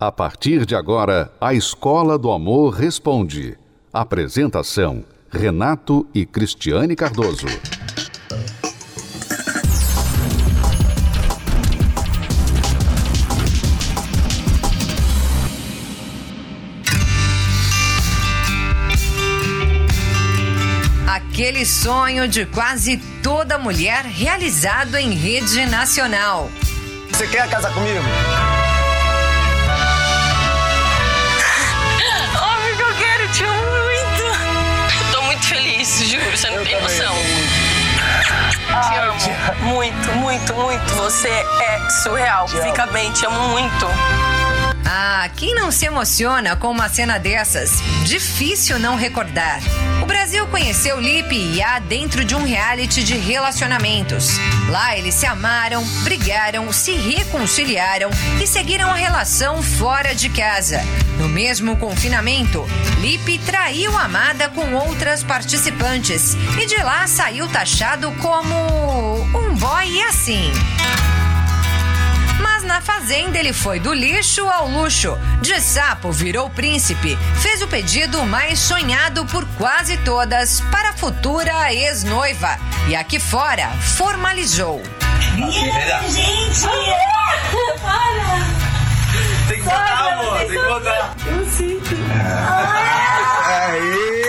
A 0.00 0.10
partir 0.10 0.64
de 0.64 0.74
agora, 0.74 1.30
a 1.38 1.52
Escola 1.52 2.16
do 2.16 2.30
Amor 2.30 2.70
Responde. 2.72 3.58
Apresentação: 3.92 5.04
Renato 5.30 6.08
e 6.14 6.24
Cristiane 6.24 6.96
Cardoso. 6.96 7.46
Aquele 21.06 21.66
sonho 21.66 22.26
de 22.26 22.46
quase 22.46 22.96
toda 23.22 23.58
mulher 23.58 24.06
realizado 24.06 24.94
em 24.96 25.10
rede 25.10 25.66
nacional. 25.66 26.48
Você 27.10 27.26
quer 27.26 27.50
casar 27.50 27.74
comigo? 27.74 28.00
Juro, 35.98 36.30
você 36.30 36.50
não 36.50 36.62
tem 36.64 36.80
noção. 36.80 37.14
Te 38.88 38.96
amo. 38.96 39.74
Muito, 39.74 40.12
muito, 40.12 40.54
muito. 40.54 40.94
Você 40.94 41.28
é 41.28 41.90
surreal. 42.02 42.46
Fica 42.46 42.86
bem, 42.86 43.10
te 43.12 43.26
amo 43.26 43.48
muito. 43.48 43.86
Ah, 44.84 45.28
quem 45.36 45.54
não 45.54 45.70
se 45.70 45.86
emociona 45.86 46.56
com 46.56 46.70
uma 46.70 46.88
cena 46.88 47.18
dessas? 47.18 47.70
Difícil 48.04 48.78
não 48.78 48.96
recordar. 48.96 49.60
O 50.02 50.06
Brasil 50.06 50.46
conheceu 50.48 51.00
Lipe 51.00 51.34
e 51.34 51.58
Iá 51.58 51.78
dentro 51.78 52.24
de 52.24 52.34
um 52.34 52.44
reality 52.44 53.02
de 53.02 53.16
relacionamentos. 53.16 54.30
Lá 54.68 54.96
eles 54.96 55.14
se 55.14 55.26
amaram, 55.26 55.84
brigaram, 56.02 56.72
se 56.72 56.92
reconciliaram 56.92 58.10
e 58.42 58.46
seguiram 58.46 58.90
a 58.90 58.94
relação 58.94 59.62
fora 59.62 60.14
de 60.14 60.28
casa. 60.28 60.80
No 61.18 61.28
mesmo 61.28 61.76
confinamento, 61.76 62.66
Lipe 63.00 63.38
traiu 63.38 63.96
a 63.96 64.04
amada 64.04 64.48
com 64.48 64.74
outras 64.74 65.22
participantes 65.22 66.34
e 66.60 66.66
de 66.66 66.76
lá 66.82 67.06
saiu 67.06 67.46
taxado 67.48 68.10
como 68.12 68.54
um 69.38 69.54
boy 69.54 70.02
assim. 70.02 70.50
Na 72.70 72.80
fazenda 72.80 73.36
ele 73.36 73.52
foi 73.52 73.80
do 73.80 73.92
lixo 73.92 74.48
ao 74.48 74.68
luxo. 74.68 75.18
De 75.42 75.60
sapo 75.60 76.12
virou 76.12 76.48
príncipe. 76.48 77.18
Fez 77.42 77.60
o 77.62 77.66
pedido 77.66 78.24
mais 78.24 78.60
sonhado 78.60 79.26
por 79.26 79.44
quase 79.58 79.96
todas 79.98 80.60
para 80.70 80.90
a 80.90 80.92
futura 80.92 81.74
ex-noiva. 81.74 82.56
E 82.86 82.94
aqui 82.94 83.18
fora, 83.18 83.70
formalizou. 83.96 84.80
Gente! 86.08 86.62
Para! 87.82 88.38
Tem 89.48 89.56
que 89.58 89.62
botar, 89.64 90.12
amor, 90.12 90.38
tem 90.38 90.48
que 90.48 90.58
botar. 90.58 91.14
Eu 91.26 91.50
sinto. 91.50 91.96
Só 93.46 93.70
que 93.72 94.19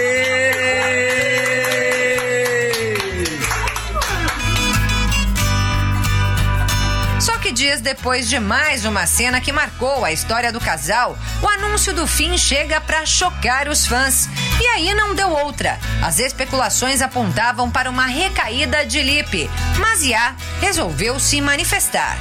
depois 7.81 8.29
de 8.29 8.39
mais 8.39 8.85
uma 8.85 9.05
cena 9.05 9.41
que 9.41 9.51
marcou 9.51 10.05
a 10.05 10.11
história 10.11 10.51
do 10.51 10.59
casal, 10.59 11.17
o 11.41 11.47
anúncio 11.47 11.93
do 11.93 12.07
fim 12.07 12.37
chega 12.37 12.79
para 12.79 13.05
chocar 13.05 13.67
os 13.67 13.85
fãs. 13.85 14.29
E 14.61 14.67
aí 14.67 14.93
não 14.93 15.13
deu 15.15 15.29
outra. 15.29 15.79
As 16.01 16.19
especulações 16.19 17.01
apontavam 17.01 17.69
para 17.69 17.89
uma 17.89 18.05
recaída 18.05 18.85
de 18.85 19.01
Lipe, 19.01 19.49
mas 19.79 20.03
Iá 20.03 20.35
resolveu 20.61 21.19
se 21.19 21.41
manifestar. 21.41 22.17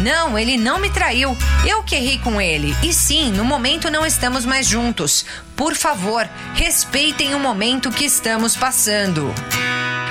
Não, 0.00 0.38
ele 0.38 0.56
não 0.56 0.78
me 0.78 0.90
traiu. 0.90 1.36
Eu 1.66 1.82
que 1.82 1.94
errei 1.94 2.18
com 2.18 2.40
ele. 2.40 2.74
E 2.82 2.92
sim, 2.92 3.30
no 3.30 3.44
momento 3.44 3.90
não 3.90 4.06
estamos 4.06 4.46
mais 4.46 4.66
juntos. 4.66 5.26
Por 5.54 5.74
favor, 5.74 6.28
respeitem 6.54 7.34
o 7.34 7.38
momento 7.38 7.90
que 7.90 8.04
estamos 8.04 8.56
passando. 8.56 9.32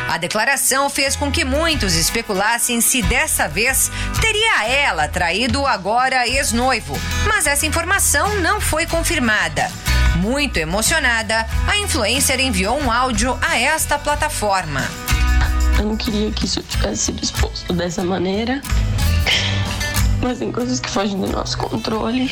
A 0.09 0.17
declaração 0.17 0.89
fez 0.89 1.15
com 1.15 1.31
que 1.31 1.45
muitos 1.45 1.93
especulassem 1.93 2.81
se 2.81 2.99
dessa 3.03 3.47
vez 3.47 3.91
teria 4.19 4.65
ela 4.65 5.07
traído 5.07 5.61
o 5.61 5.67
agora 5.67 6.27
ex-noivo, 6.27 6.99
mas 7.27 7.45
essa 7.45 7.67
informação 7.67 8.41
não 8.41 8.59
foi 8.59 8.87
confirmada. 8.87 9.71
Muito 10.15 10.57
emocionada, 10.57 11.45
a 11.67 11.77
influencer 11.77 12.39
enviou 12.39 12.81
um 12.81 12.91
áudio 12.91 13.37
a 13.39 13.59
esta 13.59 13.99
plataforma. 13.99 14.81
Eu 15.77 15.85
não 15.85 15.95
queria 15.95 16.31
que 16.31 16.45
isso 16.45 16.63
tivesse 16.63 17.03
sido 17.03 17.23
exposto 17.23 17.71
dessa 17.71 18.03
maneira. 18.03 18.63
Mas 20.23 20.39
tem 20.39 20.51
coisas 20.51 20.79
que 20.79 20.89
fogem 20.89 21.21
do 21.21 21.27
nosso 21.27 21.55
controle. 21.55 22.31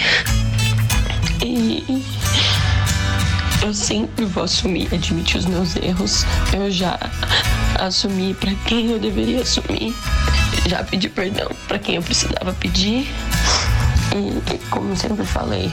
E 1.46 2.04
eu 3.62 3.74
sempre 3.74 4.26
vou 4.26 4.44
assumir, 4.44 4.88
admitir 4.94 5.38
os 5.38 5.46
meus 5.46 5.76
erros. 5.76 6.26
Eu 6.54 6.72
já 6.72 6.98
assumi 7.80 8.34
para 8.34 8.54
quem 8.66 8.92
eu 8.92 9.00
deveria 9.00 9.42
assumir. 9.42 9.96
Já 10.68 10.84
pedi 10.84 11.10
perdão 11.10 11.50
para 11.68 11.80
quem 11.80 11.96
eu 11.96 12.04
precisava 12.04 12.54
pedir. 12.54 13.08
E 14.16 14.58
como 14.70 14.96
sempre 14.96 15.26
falei, 15.26 15.72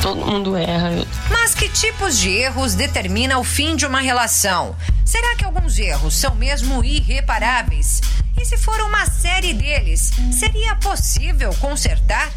todo 0.00 0.24
mundo 0.24 0.56
erra. 0.56 0.90
Mas 1.30 1.54
que 1.54 1.68
tipos 1.68 2.18
de 2.18 2.30
erros 2.30 2.74
determina 2.74 3.38
o 3.38 3.44
fim 3.44 3.76
de 3.76 3.86
uma 3.86 4.00
relação? 4.00 4.74
Será 5.04 5.36
que 5.36 5.44
alguns 5.44 5.78
erros 5.78 6.14
são 6.14 6.34
mesmo 6.34 6.84
irreparáveis? 6.84 8.00
E 8.38 8.44
se 8.44 8.56
for 8.56 8.80
uma 8.82 9.06
série 9.06 9.54
deles, 9.54 10.10
seria 10.32 10.74
possível 10.76 11.54
consertar? 11.60 12.30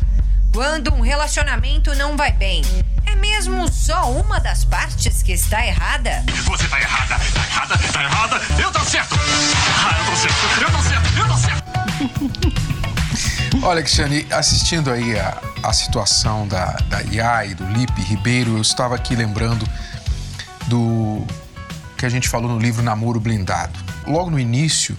Quando 0.53 0.93
um 0.93 1.01
relacionamento 1.01 1.93
não 1.95 2.17
vai 2.17 2.31
bem, 2.31 2.61
mesmo 3.19 3.71
só 3.71 4.11
uma 4.11 4.39
das 4.39 4.65
partes 4.65 5.21
que 5.21 5.33
está 5.33 5.65
errada? 5.65 6.23
Você 6.45 6.67
tá 6.67 6.79
errada, 6.79 7.19
tá 7.33 7.43
errada, 7.43 7.77
tá 7.77 8.03
errada. 8.03 8.41
Eu 8.61 8.71
tô 8.71 8.79
certo. 8.79 9.15
Ah, 9.15 9.97
eu 9.99 10.05
tô 10.05 10.15
certo, 10.15 10.35
eu 10.61 10.71
tô 10.71 10.81
certo, 10.81 11.17
eu 11.17 11.27
tô 11.27 11.37
certo. 11.37 11.59
Olha, 13.61 13.81
Cristiane, 13.81 14.25
assistindo 14.31 14.89
aí 14.89 15.19
a, 15.19 15.37
a 15.63 15.73
situação 15.73 16.47
da, 16.47 16.77
da 16.87 17.01
e 17.45 17.53
do 17.53 17.65
Lipe 17.65 18.01
Ribeiro, 18.01 18.55
eu 18.55 18.61
estava 18.61 18.95
aqui 18.95 19.15
lembrando 19.15 19.67
do 20.67 21.25
que 21.97 22.05
a 22.05 22.09
gente 22.09 22.29
falou 22.29 22.49
no 22.49 22.59
livro 22.59 22.81
Namoro 22.81 23.19
Blindado. 23.19 23.77
Logo 24.07 24.29
no 24.29 24.39
início, 24.39 24.97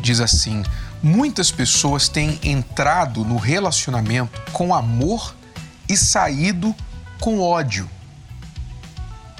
diz 0.00 0.20
assim: 0.20 0.62
muitas 1.02 1.50
pessoas 1.50 2.08
têm 2.08 2.38
entrado 2.42 3.24
no 3.24 3.36
relacionamento 3.36 4.40
com 4.52 4.72
amor 4.72 5.34
e 5.88 5.96
saído 5.96 6.74
com 7.20 7.40
ódio. 7.40 7.88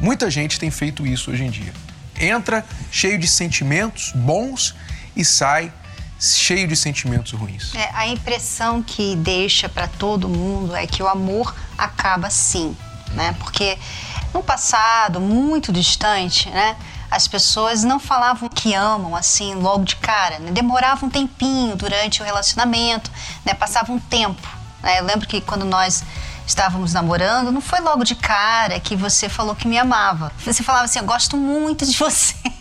Muita 0.01 0.31
gente 0.31 0.59
tem 0.59 0.71
feito 0.71 1.07
isso 1.07 1.31
hoje 1.31 1.45
em 1.45 1.51
dia. 1.51 1.73
Entra 2.19 2.65
cheio 2.91 3.19
de 3.19 3.27
sentimentos 3.27 4.13
bons 4.15 4.75
e 5.17 5.25
sai 5.25 5.73
cheio 6.19 6.69
de 6.69 6.77
sentimentos 6.77 7.33
ruins. 7.33 7.75
É, 7.75 7.91
a 7.95 8.07
impressão 8.07 8.83
que 8.83 9.17
deixa 9.17 9.69
para 9.69 9.89
todo 9.89 10.29
mundo 10.29 10.77
é 10.77 10.87
que 10.87 11.03
o 11.03 11.09
amor 11.09 11.55
acaba 11.79 12.29
sim, 12.29 12.77
né? 13.13 13.35
Porque 13.39 13.79
no 14.33 14.43
passado 14.43 15.19
muito 15.19 15.73
distante, 15.73 16.49
né? 16.51 16.77
As 17.11 17.27
pessoas 17.27 17.83
não 17.83 17.99
falavam 17.99 18.49
que 18.49 18.73
amam 18.75 19.17
assim 19.17 19.55
logo 19.55 19.85
de 19.85 19.97
cara, 19.97 20.39
né? 20.39 20.53
demorava 20.53 21.05
um 21.05 21.11
tempinho 21.11 21.75
durante 21.75 22.23
o 22.23 22.25
relacionamento, 22.25 23.11
né? 23.45 23.55
Passava 23.55 23.91
um 23.91 23.99
tempo. 23.99 24.47
né? 24.83 25.01
Eu 25.01 25.05
lembro 25.05 25.27
que 25.27 25.41
quando 25.41 25.65
nós 25.65 26.05
estávamos 26.50 26.93
namorando, 26.93 27.53
não 27.53 27.61
foi 27.61 27.81
logo 27.81 28.05
de 28.05 28.15
cara 28.15 28.78
que 28.81 28.97
você 28.97 29.28
falou 29.28 29.55
que 29.55 29.69
me 29.69 29.78
amava. 29.78 30.33
Você 30.44 30.62
falava 30.62 30.84
assim: 30.84 30.99
"Eu 30.99 31.05
gosto 31.05 31.37
muito 31.37 31.87
de 31.87 31.97
você". 31.97 32.34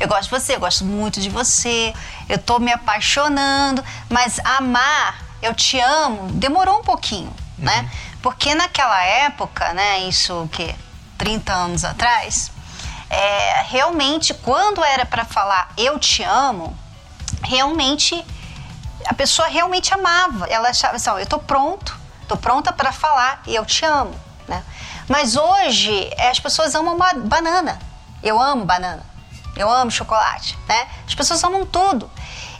Eu 0.00 0.08
gosto 0.08 0.24
de 0.24 0.30
você, 0.30 0.56
eu 0.56 0.60
gosto 0.60 0.84
muito 0.84 1.20
de 1.20 1.28
você, 1.28 1.94
eu 2.28 2.36
tô 2.36 2.58
me 2.58 2.72
apaixonando, 2.72 3.84
mas 4.08 4.40
amar, 4.40 5.22
eu 5.40 5.54
te 5.54 5.78
amo, 5.78 6.32
demorou 6.32 6.80
um 6.80 6.82
pouquinho, 6.82 7.32
né? 7.56 7.88
Porque 8.20 8.56
naquela 8.56 9.00
época, 9.04 9.72
né, 9.74 10.00
isso 10.00 10.34
o 10.34 10.48
quê? 10.48 10.74
30 11.16 11.52
anos 11.52 11.84
atrás, 11.84 12.50
é, 13.08 13.62
realmente, 13.68 14.34
quando 14.34 14.84
era 14.84 15.06
para 15.06 15.24
falar 15.24 15.70
eu 15.76 15.96
te 15.98 16.24
amo, 16.24 16.76
realmente 17.44 18.24
a 19.06 19.14
pessoa 19.14 19.46
realmente 19.46 19.94
amava. 19.94 20.46
Ela 20.46 20.70
achava 20.70 20.96
assim, 20.96 21.10
eu 21.10 21.26
tô 21.26 21.38
pronto, 21.38 21.98
tô 22.28 22.36
pronta 22.36 22.72
para 22.72 22.92
falar 22.92 23.42
eu 23.46 23.64
te 23.64 23.84
amo, 23.84 24.14
né? 24.46 24.62
Mas 25.08 25.36
hoje 25.36 26.10
eh, 26.16 26.30
as 26.30 26.38
pessoas 26.38 26.74
amam 26.74 26.94
uma 26.94 27.12
banana. 27.14 27.78
Eu 28.22 28.40
amo 28.40 28.64
banana. 28.64 29.02
Eu 29.56 29.70
amo 29.70 29.90
chocolate, 29.90 30.56
né? 30.68 30.86
As 31.06 31.14
pessoas 31.14 31.42
amam 31.42 31.64
tudo. 31.64 32.10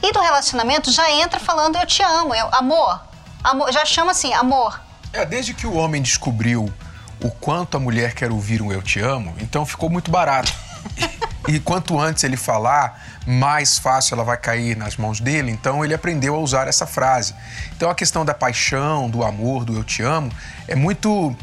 E 0.01 0.11
do 0.11 0.19
relacionamento 0.19 0.91
já 0.91 1.09
entra 1.11 1.39
falando 1.39 1.77
eu 1.77 1.85
te 1.85 2.01
amo, 2.01 2.33
eu, 2.33 2.49
amor. 2.51 3.01
Amor, 3.43 3.71
já 3.71 3.85
chama 3.85 4.11
assim, 4.11 4.33
amor. 4.33 4.81
É, 5.13 5.25
desde 5.25 5.53
que 5.53 5.67
o 5.67 5.75
homem 5.75 6.01
descobriu 6.01 6.73
o 7.21 7.31
quanto 7.31 7.77
a 7.77 7.79
mulher 7.79 8.13
quer 8.13 8.31
ouvir 8.31 8.61
um 8.61 8.71
eu 8.71 8.81
te 8.81 8.99
amo, 8.99 9.35
então 9.39 9.65
ficou 9.65 9.89
muito 9.89 10.09
barato. 10.09 10.51
E 11.47 11.59
quanto 11.59 11.97
antes 11.97 12.23
ele 12.23 12.37
falar, 12.37 13.01
mais 13.29 13.77
fácil 13.77 14.15
ela 14.15 14.23
vai 14.23 14.37
cair 14.37 14.75
nas 14.75 14.97
mãos 14.97 15.19
dele. 15.19 15.51
Então 15.51 15.85
ele 15.85 15.93
aprendeu 15.93 16.33
a 16.33 16.39
usar 16.39 16.67
essa 16.67 16.87
frase. 16.87 17.35
Então 17.77 17.87
a 17.87 17.93
questão 17.93 18.25
da 18.25 18.33
paixão, 18.33 19.07
do 19.07 19.23
amor, 19.23 19.63
do 19.63 19.75
eu 19.75 19.83
te 19.83 20.01
amo, 20.01 20.31
é 20.67 20.75
muito 20.75 21.35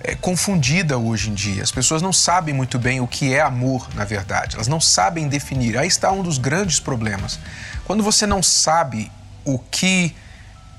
é, 0.00 0.14
confundida 0.14 0.96
hoje 0.96 1.28
em 1.28 1.34
dia. 1.34 1.62
As 1.62 1.70
pessoas 1.70 2.00
não 2.00 2.14
sabem 2.14 2.54
muito 2.54 2.78
bem 2.78 2.98
o 3.02 3.06
que 3.06 3.34
é 3.34 3.42
amor, 3.42 3.86
na 3.94 4.06
verdade. 4.06 4.54
Elas 4.54 4.68
não 4.68 4.80
sabem 4.80 5.28
definir. 5.28 5.76
Aí 5.76 5.86
está 5.86 6.10
um 6.10 6.22
dos 6.22 6.38
grandes 6.38 6.80
problemas. 6.80 7.38
Quando 7.84 8.02
você 8.02 8.26
não 8.26 8.42
sabe 8.42 9.12
o 9.44 9.58
que 9.58 10.16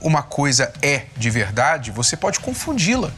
uma 0.01 0.23
coisa 0.23 0.73
é 0.81 1.05
de 1.15 1.29
verdade, 1.29 1.91
você 1.91 2.17
pode 2.17 2.39
confundi-la. 2.39 3.11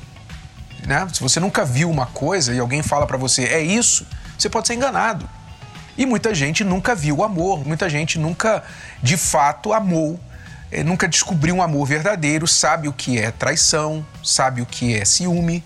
Né? 0.86 1.08
Se 1.14 1.22
você 1.22 1.40
nunca 1.40 1.64
viu 1.64 1.90
uma 1.90 2.08
coisa 2.08 2.54
e 2.54 2.60
alguém 2.60 2.84
fala 2.84 3.08
para 3.08 3.18
você 3.18 3.46
é 3.46 3.62
isso, 3.62 4.06
você 4.38 4.50
pode 4.50 4.68
ser 4.68 4.74
enganado. 4.74 5.30
E 5.98 6.06
muita 6.06 6.34
gente 6.36 6.64
nunca 6.64 6.94
viu 6.94 7.18
o 7.18 7.24
amor, 7.24 7.66
muita 7.66 7.90
gente 7.90 8.20
nunca 8.20 8.64
de 9.02 9.18
fato 9.18 9.74
amou, 9.74 10.20
eh, 10.72 10.84
nunca 10.84 11.08
descobriu 11.08 11.56
um 11.56 11.62
amor 11.62 11.86
verdadeiro, 11.88 12.48
sabe 12.48 12.88
o 12.88 12.94
que 12.94 13.18
é 13.18 13.32
traição, 13.32 14.06
sabe 14.24 14.62
o 14.62 14.66
que 14.66 14.96
é 14.96 15.04
ciúme, 15.04 15.64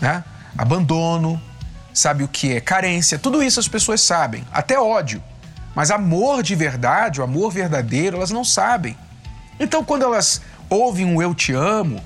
né? 0.00 0.24
abandono, 0.58 1.40
sabe 1.94 2.24
o 2.24 2.28
que 2.28 2.54
é 2.54 2.60
carência. 2.60 3.18
Tudo 3.18 3.42
isso 3.42 3.60
as 3.60 3.68
pessoas 3.68 4.00
sabem, 4.00 4.44
até 4.52 4.78
ódio. 4.78 5.22
Mas 5.74 5.90
amor 5.90 6.42
de 6.42 6.54
verdade, 6.54 7.20
o 7.20 7.24
amor 7.24 7.50
verdadeiro, 7.50 8.16
elas 8.16 8.30
não 8.30 8.44
sabem. 8.44 8.96
Então, 9.58 9.84
quando 9.84 10.02
elas 10.02 10.42
ouvem 10.68 11.06
um 11.06 11.22
eu 11.22 11.34
te 11.34 11.52
amo, 11.52 12.02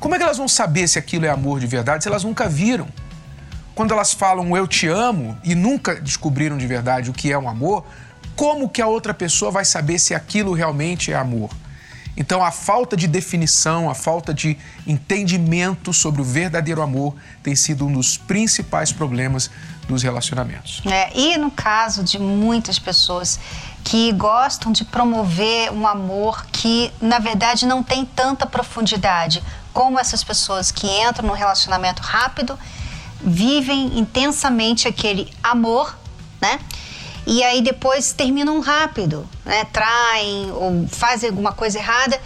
como 0.00 0.14
é 0.14 0.18
que 0.18 0.24
elas 0.24 0.38
vão 0.38 0.48
saber 0.48 0.88
se 0.88 0.98
aquilo 0.98 1.26
é 1.26 1.28
amor 1.28 1.60
de 1.60 1.66
verdade 1.66 2.02
se 2.02 2.08
elas 2.08 2.24
nunca 2.24 2.48
viram? 2.48 2.88
Quando 3.80 3.92
elas 3.92 4.12
falam 4.12 4.54
eu 4.54 4.68
te 4.68 4.86
amo 4.88 5.38
e 5.42 5.54
nunca 5.54 5.94
descobriram 5.94 6.58
de 6.58 6.66
verdade 6.66 7.08
o 7.08 7.14
que 7.14 7.32
é 7.32 7.38
um 7.38 7.48
amor, 7.48 7.82
como 8.36 8.68
que 8.68 8.82
a 8.82 8.86
outra 8.86 9.14
pessoa 9.14 9.50
vai 9.50 9.64
saber 9.64 9.98
se 9.98 10.14
aquilo 10.14 10.52
realmente 10.52 11.10
é 11.10 11.16
amor? 11.16 11.48
Então, 12.14 12.44
a 12.44 12.50
falta 12.50 12.94
de 12.94 13.06
definição, 13.06 13.88
a 13.88 13.94
falta 13.94 14.34
de 14.34 14.58
entendimento 14.86 15.94
sobre 15.94 16.20
o 16.20 16.24
verdadeiro 16.24 16.82
amor 16.82 17.16
tem 17.42 17.56
sido 17.56 17.86
um 17.86 17.92
dos 17.94 18.18
principais 18.18 18.92
problemas 18.92 19.50
dos 19.88 20.02
relacionamentos. 20.02 20.82
É, 20.84 21.18
e 21.18 21.38
no 21.38 21.50
caso 21.50 22.04
de 22.04 22.18
muitas 22.18 22.78
pessoas 22.78 23.40
que 23.82 24.12
gostam 24.12 24.72
de 24.72 24.84
promover 24.84 25.72
um 25.72 25.86
amor 25.86 26.44
que, 26.52 26.92
na 27.00 27.18
verdade, 27.18 27.64
não 27.64 27.82
tem 27.82 28.04
tanta 28.04 28.44
profundidade, 28.44 29.42
como 29.72 29.98
essas 29.98 30.22
pessoas 30.22 30.70
que 30.70 30.86
entram 30.86 31.26
no 31.26 31.32
relacionamento 31.32 32.02
rápido, 32.02 32.58
vivem 33.22 33.98
intensamente 33.98 34.88
aquele 34.88 35.30
amor, 35.42 35.96
né? 36.40 36.58
E 37.26 37.44
aí 37.44 37.60
depois 37.62 38.12
terminam 38.12 38.60
rápido, 38.60 39.28
né? 39.44 39.64
Traem 39.66 40.50
ou 40.52 40.88
fazem 40.88 41.28
alguma 41.28 41.52
coisa 41.52 41.78
errada 41.78 42.18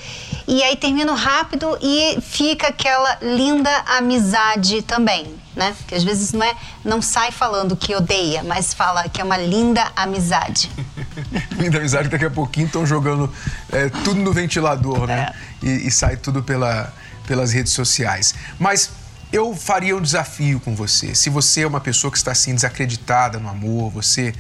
e 0.47 0.63
aí 0.63 0.77
terminam 0.77 1.15
rápido 1.15 1.77
e 1.81 2.19
fica 2.21 2.69
aquela 2.69 3.19
linda 3.21 3.71
amizade 3.99 4.83
também, 4.83 5.35
né? 5.55 5.75
Que 5.89 5.95
às 5.95 6.05
vezes 6.05 6.33
não 6.33 6.45
é, 6.45 6.55
não 6.85 7.03
sai 7.03 7.33
falando 7.33 7.77
que 7.77 7.95
odeia, 7.95 8.43
mas 8.45 8.73
fala 8.73 9.09
que 9.09 9.21
é 9.21 9.25
uma 9.25 9.37
linda 9.37 9.91
amizade. 9.97 10.71
linda 11.59 11.79
amizade, 11.79 12.09
daqui 12.09 12.25
a 12.25 12.31
pouquinho 12.31 12.67
estão 12.67 12.87
jogando 12.87 13.33
é, 13.73 13.89
tudo 14.05 14.21
no 14.21 14.33
ventilador, 14.33 15.07
né? 15.07 15.33
É. 15.63 15.67
E, 15.67 15.89
e 15.89 15.91
sai 15.91 16.17
tudo 16.17 16.43
pela 16.43 16.93
pelas 17.27 17.53
redes 17.53 17.73
sociais. 17.73 18.35
Mas 18.59 18.91
eu 19.35 19.53
faria 19.53 19.97
um 19.97 20.01
desafio 20.01 20.61
com 20.61 20.77
você. 20.77 21.13
Se 21.13 21.29
você 21.29 21.63
é 21.63 21.67
uma 21.67 21.81
pessoa 21.81 22.09
que 22.09 22.17
está 22.17 22.31
assim 22.31 22.55
desacreditada 22.55 23.41
no 23.41 23.49
amor, 23.49 23.91
você 23.91 24.33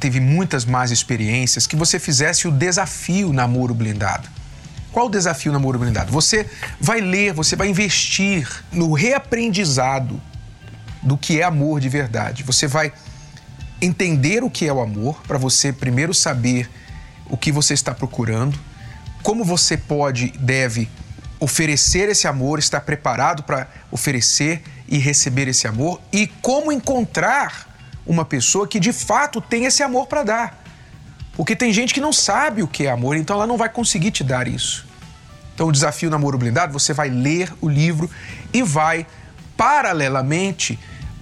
teve 0.00 0.20
muitas 0.20 0.64
más 0.64 0.90
experiências, 0.90 1.66
que 1.66 1.76
você 1.76 1.98
fizesse 1.98 2.48
o 2.48 2.50
desafio 2.50 3.30
namoro 3.30 3.74
blindado. 3.74 4.26
Qual 4.90 5.04
o 5.04 5.10
desafio 5.10 5.52
namoro 5.52 5.78
blindado? 5.78 6.10
Você 6.10 6.48
vai 6.80 6.98
ler, 6.98 7.34
você 7.34 7.56
vai 7.56 7.68
investir 7.68 8.48
no 8.72 8.94
reaprendizado 8.94 10.18
do 11.02 11.18
que 11.18 11.42
é 11.42 11.44
amor 11.44 11.78
de 11.78 11.90
verdade. 11.90 12.42
Você 12.42 12.66
vai 12.66 12.90
entender 13.82 14.42
o 14.42 14.48
que 14.48 14.66
é 14.66 14.72
o 14.72 14.80
amor, 14.80 15.20
para 15.26 15.36
você 15.36 15.74
primeiro 15.74 16.14
saber 16.14 16.70
o 17.28 17.36
que 17.36 17.52
você 17.52 17.74
está 17.74 17.92
procurando, 17.92 18.58
como 19.22 19.44
você 19.44 19.76
pode, 19.76 20.30
deve 20.38 20.88
oferecer 21.40 22.08
esse 22.08 22.26
amor, 22.26 22.58
estar 22.58 22.80
preparado 22.80 23.42
para 23.42 23.68
oferecer 23.90 24.62
e 24.88 24.98
receber 24.98 25.48
esse 25.48 25.66
amor 25.66 26.00
e 26.12 26.26
como 26.26 26.72
encontrar 26.72 27.68
uma 28.06 28.24
pessoa 28.24 28.66
que 28.66 28.80
de 28.80 28.92
fato 28.92 29.40
tem 29.40 29.64
esse 29.64 29.82
amor 29.82 30.06
para 30.06 30.24
dar. 30.24 30.64
Porque 31.34 31.54
tem 31.54 31.72
gente 31.72 31.94
que 31.94 32.00
não 32.00 32.12
sabe 32.12 32.62
o 32.62 32.68
que 32.68 32.86
é 32.86 32.90
amor, 32.90 33.16
então 33.16 33.36
ela 33.36 33.46
não 33.46 33.56
vai 33.56 33.68
conseguir 33.68 34.10
te 34.10 34.24
dar 34.24 34.48
isso. 34.48 34.86
Então, 35.54 35.68
o 35.68 35.72
desafio 35.72 36.10
Namoro 36.10 36.38
Blindado, 36.38 36.72
você 36.72 36.92
vai 36.92 37.08
ler 37.08 37.52
o 37.60 37.68
livro 37.68 38.10
e 38.52 38.62
vai, 38.62 39.06
paralelamente, 39.56 40.78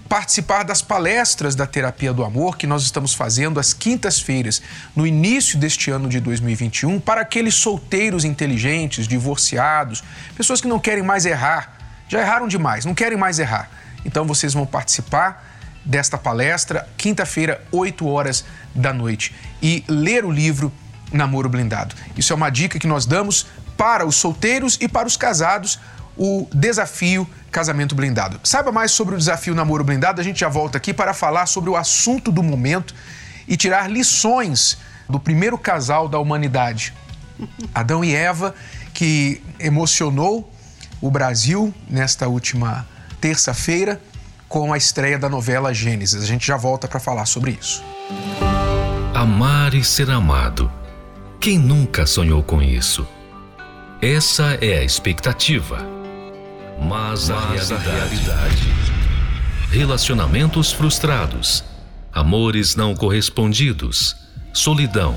participar 0.08 0.62
das 0.62 0.81
palestras 0.82 1.55
da 1.55 1.67
Terapia 1.67 2.12
do 2.12 2.25
Amor 2.25 2.56
que 2.56 2.67
nós 2.67 2.82
estamos 2.82 3.12
fazendo 3.12 3.58
às 3.58 3.73
quintas-feiras, 3.73 4.62
no 4.94 5.06
início 5.06 5.58
deste 5.58 5.91
ano 5.91 6.08
de 6.08 6.20
2021, 6.20 7.00
para 7.00 7.20
aqueles 7.20 7.55
solteiros 7.55 8.25
inteligentes, 8.25 9.06
divorciados, 9.06 10.03
pessoas 10.37 10.61
que 10.61 10.69
não 10.69 10.79
querem 10.79 11.03
mais 11.03 11.26
errar, 11.26 11.76
já 12.08 12.20
erraram 12.20 12.47
demais, 12.47 12.85
não 12.85 12.94
querem 12.94 13.19
mais 13.19 13.38
errar. 13.38 13.70
Então 14.05 14.25
vocês 14.25 14.55
vão 14.55 14.64
participar 14.64 15.44
desta 15.85 16.17
palestra, 16.17 16.88
quinta-feira, 16.97 17.62
8 17.70 18.06
horas 18.06 18.44
da 18.75 18.93
noite, 18.93 19.35
e 19.62 19.85
ler 19.88 20.25
o 20.25 20.31
livro 20.31 20.73
Namoro 21.12 21.49
Blindado. 21.49 21.94
Isso 22.17 22.32
é 22.32 22.37
uma 22.37 22.50
dica 22.50 22.79
que 22.79 22.87
nós 22.87 23.06
damos 23.06 23.47
para 23.76 24.06
os 24.06 24.17
solteiros 24.17 24.79
e 24.81 24.88
para 24.88 25.06
os 25.06 25.17
casados 25.17 25.79
o 26.17 26.49
desafio 26.53 27.29
Casamento 27.51 27.95
Blindado. 27.95 28.41
Saiba 28.43 28.73
mais 28.73 28.93
sobre 28.93 29.15
o 29.15 29.19
desafio 29.19 29.55
Namoro 29.55 29.85
Blindado, 29.85 30.21
a 30.21 30.25
gente 30.25 30.41
já 30.41 30.49
volta 30.49 30.79
aqui 30.79 30.93
para 30.93 31.13
falar 31.13 31.47
sobre 31.47 31.71
o 31.71 31.77
assunto 31.77 32.33
do 32.33 32.43
momento 32.43 32.95
e 33.47 33.57
tirar 33.57 33.91
lições 33.91 34.79
do 35.09 35.21
primeiro 35.21 35.57
casal 35.57 36.09
da 36.09 36.19
humanidade, 36.19 36.93
Adão 37.75 38.05
e 38.05 38.15
Eva, 38.15 38.55
que 38.93 39.43
emocionou 39.59 40.53
o 41.01 41.11
Brasil 41.11 41.73
nesta 41.89 42.27
última 42.27 42.87
terça-feira 43.21 44.01
com 44.49 44.73
a 44.73 44.77
estreia 44.77 45.19
da 45.19 45.29
novela 45.29 45.75
Gênesis. 45.75 46.23
A 46.23 46.27
gente 46.27 46.47
já 46.47 46.57
volta 46.57 46.89
para 46.89 47.01
falar 47.01 47.27
sobre 47.27 47.59
isso. 47.61 47.85
Amar 49.15 49.75
e 49.75 49.85
ser 49.85 50.11
amado. 50.11 50.71
Quem 51.41 51.59
nunca 51.59 52.07
sonhou 52.07 52.43
com 52.43 52.62
isso? 52.62 53.07
Essa 54.01 54.59
é 54.61 54.79
a 54.79 54.85
expectativa 54.85 55.96
mas, 56.81 57.31
a, 57.31 57.40
realidade. 57.40 57.75
a 57.75 57.78
realidade. 57.78 58.75
Relacionamentos 59.71 60.73
frustrados, 60.73 61.64
amores 62.12 62.76
não 62.76 62.95
correspondidos, 62.95 64.16
solidão. 64.52 65.16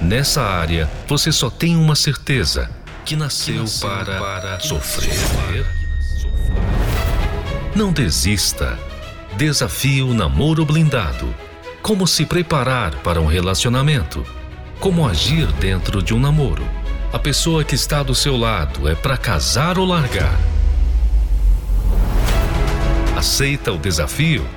Nessa 0.00 0.42
área, 0.42 0.90
você 1.06 1.32
só 1.32 1.50
tem 1.50 1.76
uma 1.76 1.94
certeza: 1.94 2.70
que 3.04 3.16
nasceu, 3.16 3.54
que 3.54 3.60
nasceu 3.60 3.88
para, 3.88 4.18
para 4.18 4.60
sofrer. 4.60 5.14
sofrer. 5.14 5.66
Não 7.74 7.92
desista. 7.92 8.78
Desafio 9.36 10.14
Namoro 10.14 10.64
Blindado. 10.64 11.34
Como 11.82 12.06
se 12.06 12.24
preparar 12.24 12.94
para 12.96 13.20
um 13.20 13.26
relacionamento. 13.26 14.24
Como 14.80 15.06
agir 15.06 15.46
dentro 15.52 16.02
de 16.02 16.14
um 16.14 16.18
namoro. 16.18 16.66
A 17.12 17.18
pessoa 17.18 17.62
que 17.62 17.74
está 17.74 18.02
do 18.02 18.14
seu 18.14 18.36
lado 18.36 18.88
é 18.88 18.94
para 18.94 19.16
casar 19.16 19.78
ou 19.78 19.86
largar 19.86 20.36
Aceita 23.26 23.72
o 23.72 23.76
desafio? 23.76 24.48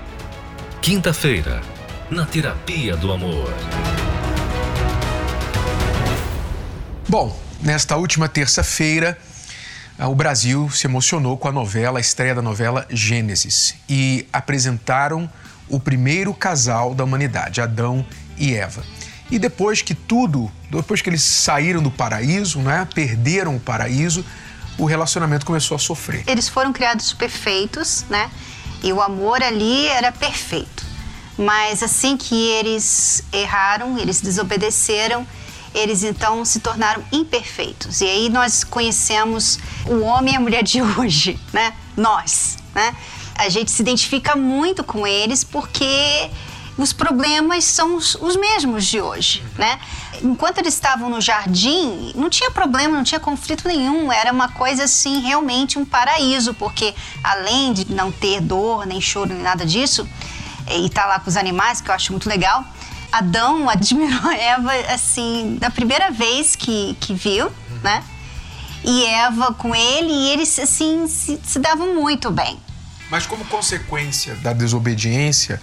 Quinta-feira, 0.79 1.59
na 2.07 2.23
Terapia 2.23 2.95
do 2.95 3.11
Amor. 3.11 3.51
Bom, 7.07 7.35
nesta 7.59 7.97
última 7.97 8.29
terça-feira, 8.29 9.17
o 9.97 10.13
Brasil 10.13 10.69
se 10.69 10.85
emocionou 10.85 11.35
com 11.35 11.47
a 11.47 11.51
novela, 11.51 11.97
a 11.97 11.99
estreia 11.99 12.35
da 12.35 12.43
novela 12.43 12.85
Gênesis, 12.91 13.73
e 13.89 14.27
apresentaram 14.31 15.27
o 15.67 15.79
primeiro 15.79 16.31
casal 16.31 16.93
da 16.93 17.03
humanidade, 17.03 17.61
Adão 17.61 18.05
e 18.38 18.53
Eva. 18.53 18.83
E 19.31 19.39
depois 19.39 19.81
que 19.81 19.95
tudo, 19.95 20.49
depois 20.69 21.01
que 21.01 21.09
eles 21.09 21.23
saíram 21.23 21.81
do 21.81 21.89
paraíso, 21.89 22.59
né, 22.59 22.88
perderam 22.93 23.55
o 23.55 23.59
paraíso, 23.59 24.23
o 24.77 24.85
relacionamento 24.85 25.43
começou 25.43 25.75
a 25.75 25.79
sofrer. 25.79 26.23
Eles 26.27 26.47
foram 26.47 26.71
criados 26.71 27.11
perfeitos, 27.13 28.05
né? 28.09 28.29
E 28.83 28.93
o 28.93 29.01
amor 29.01 29.41
ali 29.43 29.88
era 29.88 30.12
perfeito. 30.12 30.86
Mas 31.38 31.81
assim 31.81 32.17
que 32.17 32.36
eles 32.36 33.24
erraram, 33.31 33.98
eles 33.98 34.19
desobedeceram, 34.19 35.25
eles 35.74 36.03
então 36.03 36.43
se 36.43 36.59
tornaram 36.59 37.03
imperfeitos. 37.12 38.01
E 38.01 38.05
aí 38.05 38.29
nós 38.29 38.63
conhecemos 38.63 39.59
o 39.86 40.01
homem 40.01 40.33
e 40.33 40.38
a 40.38 40.39
mulher 40.39 40.63
de 40.63 40.81
hoje, 40.98 41.39
né? 41.53 41.74
Nós, 41.95 42.57
né? 42.74 42.95
A 43.36 43.48
gente 43.48 43.71
se 43.71 43.81
identifica 43.81 44.36
muito 44.36 44.83
com 44.83 45.07
eles 45.07 45.45
porque 45.45 46.29
os 46.77 46.91
problemas 46.91 47.63
são 47.63 47.95
os, 47.95 48.15
os 48.15 48.36
mesmos 48.36 48.86
de 48.86 49.00
hoje, 49.00 49.43
né? 49.57 49.79
Enquanto 50.23 50.57
eles 50.57 50.73
estavam 50.73 51.09
no 51.09 51.21
jardim, 51.21 52.11
não 52.15 52.29
tinha 52.29 52.51
problema, 52.51 52.95
não 52.95 53.03
tinha 53.03 53.19
conflito 53.19 53.67
nenhum, 53.67 54.11
era 54.11 54.31
uma 54.31 54.49
coisa 54.49 54.83
assim, 54.83 55.21
realmente 55.21 55.79
um 55.79 55.85
paraíso, 55.85 56.53
porque 56.53 56.93
além 57.23 57.73
de 57.73 57.91
não 57.93 58.11
ter 58.11 58.41
dor, 58.41 58.85
nem 58.85 58.99
choro, 58.99 59.33
nem 59.33 59.41
nada 59.41 59.65
disso, 59.65 60.07
e 60.67 60.85
estar 60.85 61.03
tá 61.03 61.07
lá 61.07 61.19
com 61.19 61.29
os 61.29 61.38
animais, 61.38 61.81
que 61.81 61.89
eu 61.89 61.95
acho 61.95 62.11
muito 62.11 62.27
legal, 62.27 62.63
Adão 63.11 63.67
admirou 63.69 64.31
Eva 64.31 64.71
assim, 64.93 65.57
da 65.59 65.69
primeira 65.69 66.11
vez 66.11 66.55
que, 66.55 66.95
que 66.99 67.13
viu, 67.13 67.51
né? 67.83 68.03
E 68.83 69.05
Eva 69.05 69.53
com 69.53 69.75
ele, 69.75 70.11
e 70.11 70.29
eles 70.31 70.57
assim 70.57 71.07
se, 71.07 71.39
se 71.43 71.59
davam 71.59 71.95
muito 71.95 72.31
bem. 72.31 72.59
Mas 73.09 73.25
como 73.25 73.43
consequência 73.45 74.35
da 74.35 74.53
desobediência, 74.53 75.59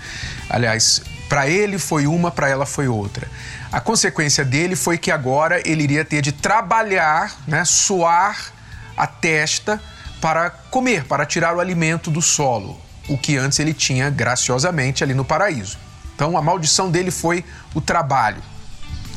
aliás, 0.51 1.01
para 1.29 1.49
ele 1.49 1.79
foi 1.79 2.07
uma, 2.07 2.31
para 2.31 2.49
ela 2.49 2.67
foi 2.67 2.89
outra. 2.89 3.31
A 3.77 3.81
consequência 3.83 4.43
dele 4.43 4.75
foi 4.75 4.97
que 4.97 5.11
agora 5.11 5.61
ele 5.69 5.83
iria 5.83 6.03
ter 6.03 6.23
de 6.23 6.33
trabalhar, 6.33 7.37
né, 7.47 7.63
suar 7.63 8.51
a 8.97 9.07
testa 9.07 9.79
para 10.19 10.49
comer, 10.49 11.05
para 11.05 11.27
tirar 11.27 11.55
o 11.55 11.61
alimento 11.61 12.11
do 12.11 12.23
solo, 12.23 12.81
o 13.07 13.19
que 13.19 13.37
antes 13.37 13.59
ele 13.59 13.75
tinha 13.75 14.09
graciosamente 14.09 15.05
ali 15.05 15.13
no 15.13 15.27
paraíso. 15.27 15.77
Então 16.15 16.39
a 16.39 16.41
maldição 16.41 16.91
dele 16.91 17.11
foi 17.11 17.45
o 17.75 17.81
trabalho. 17.83 18.43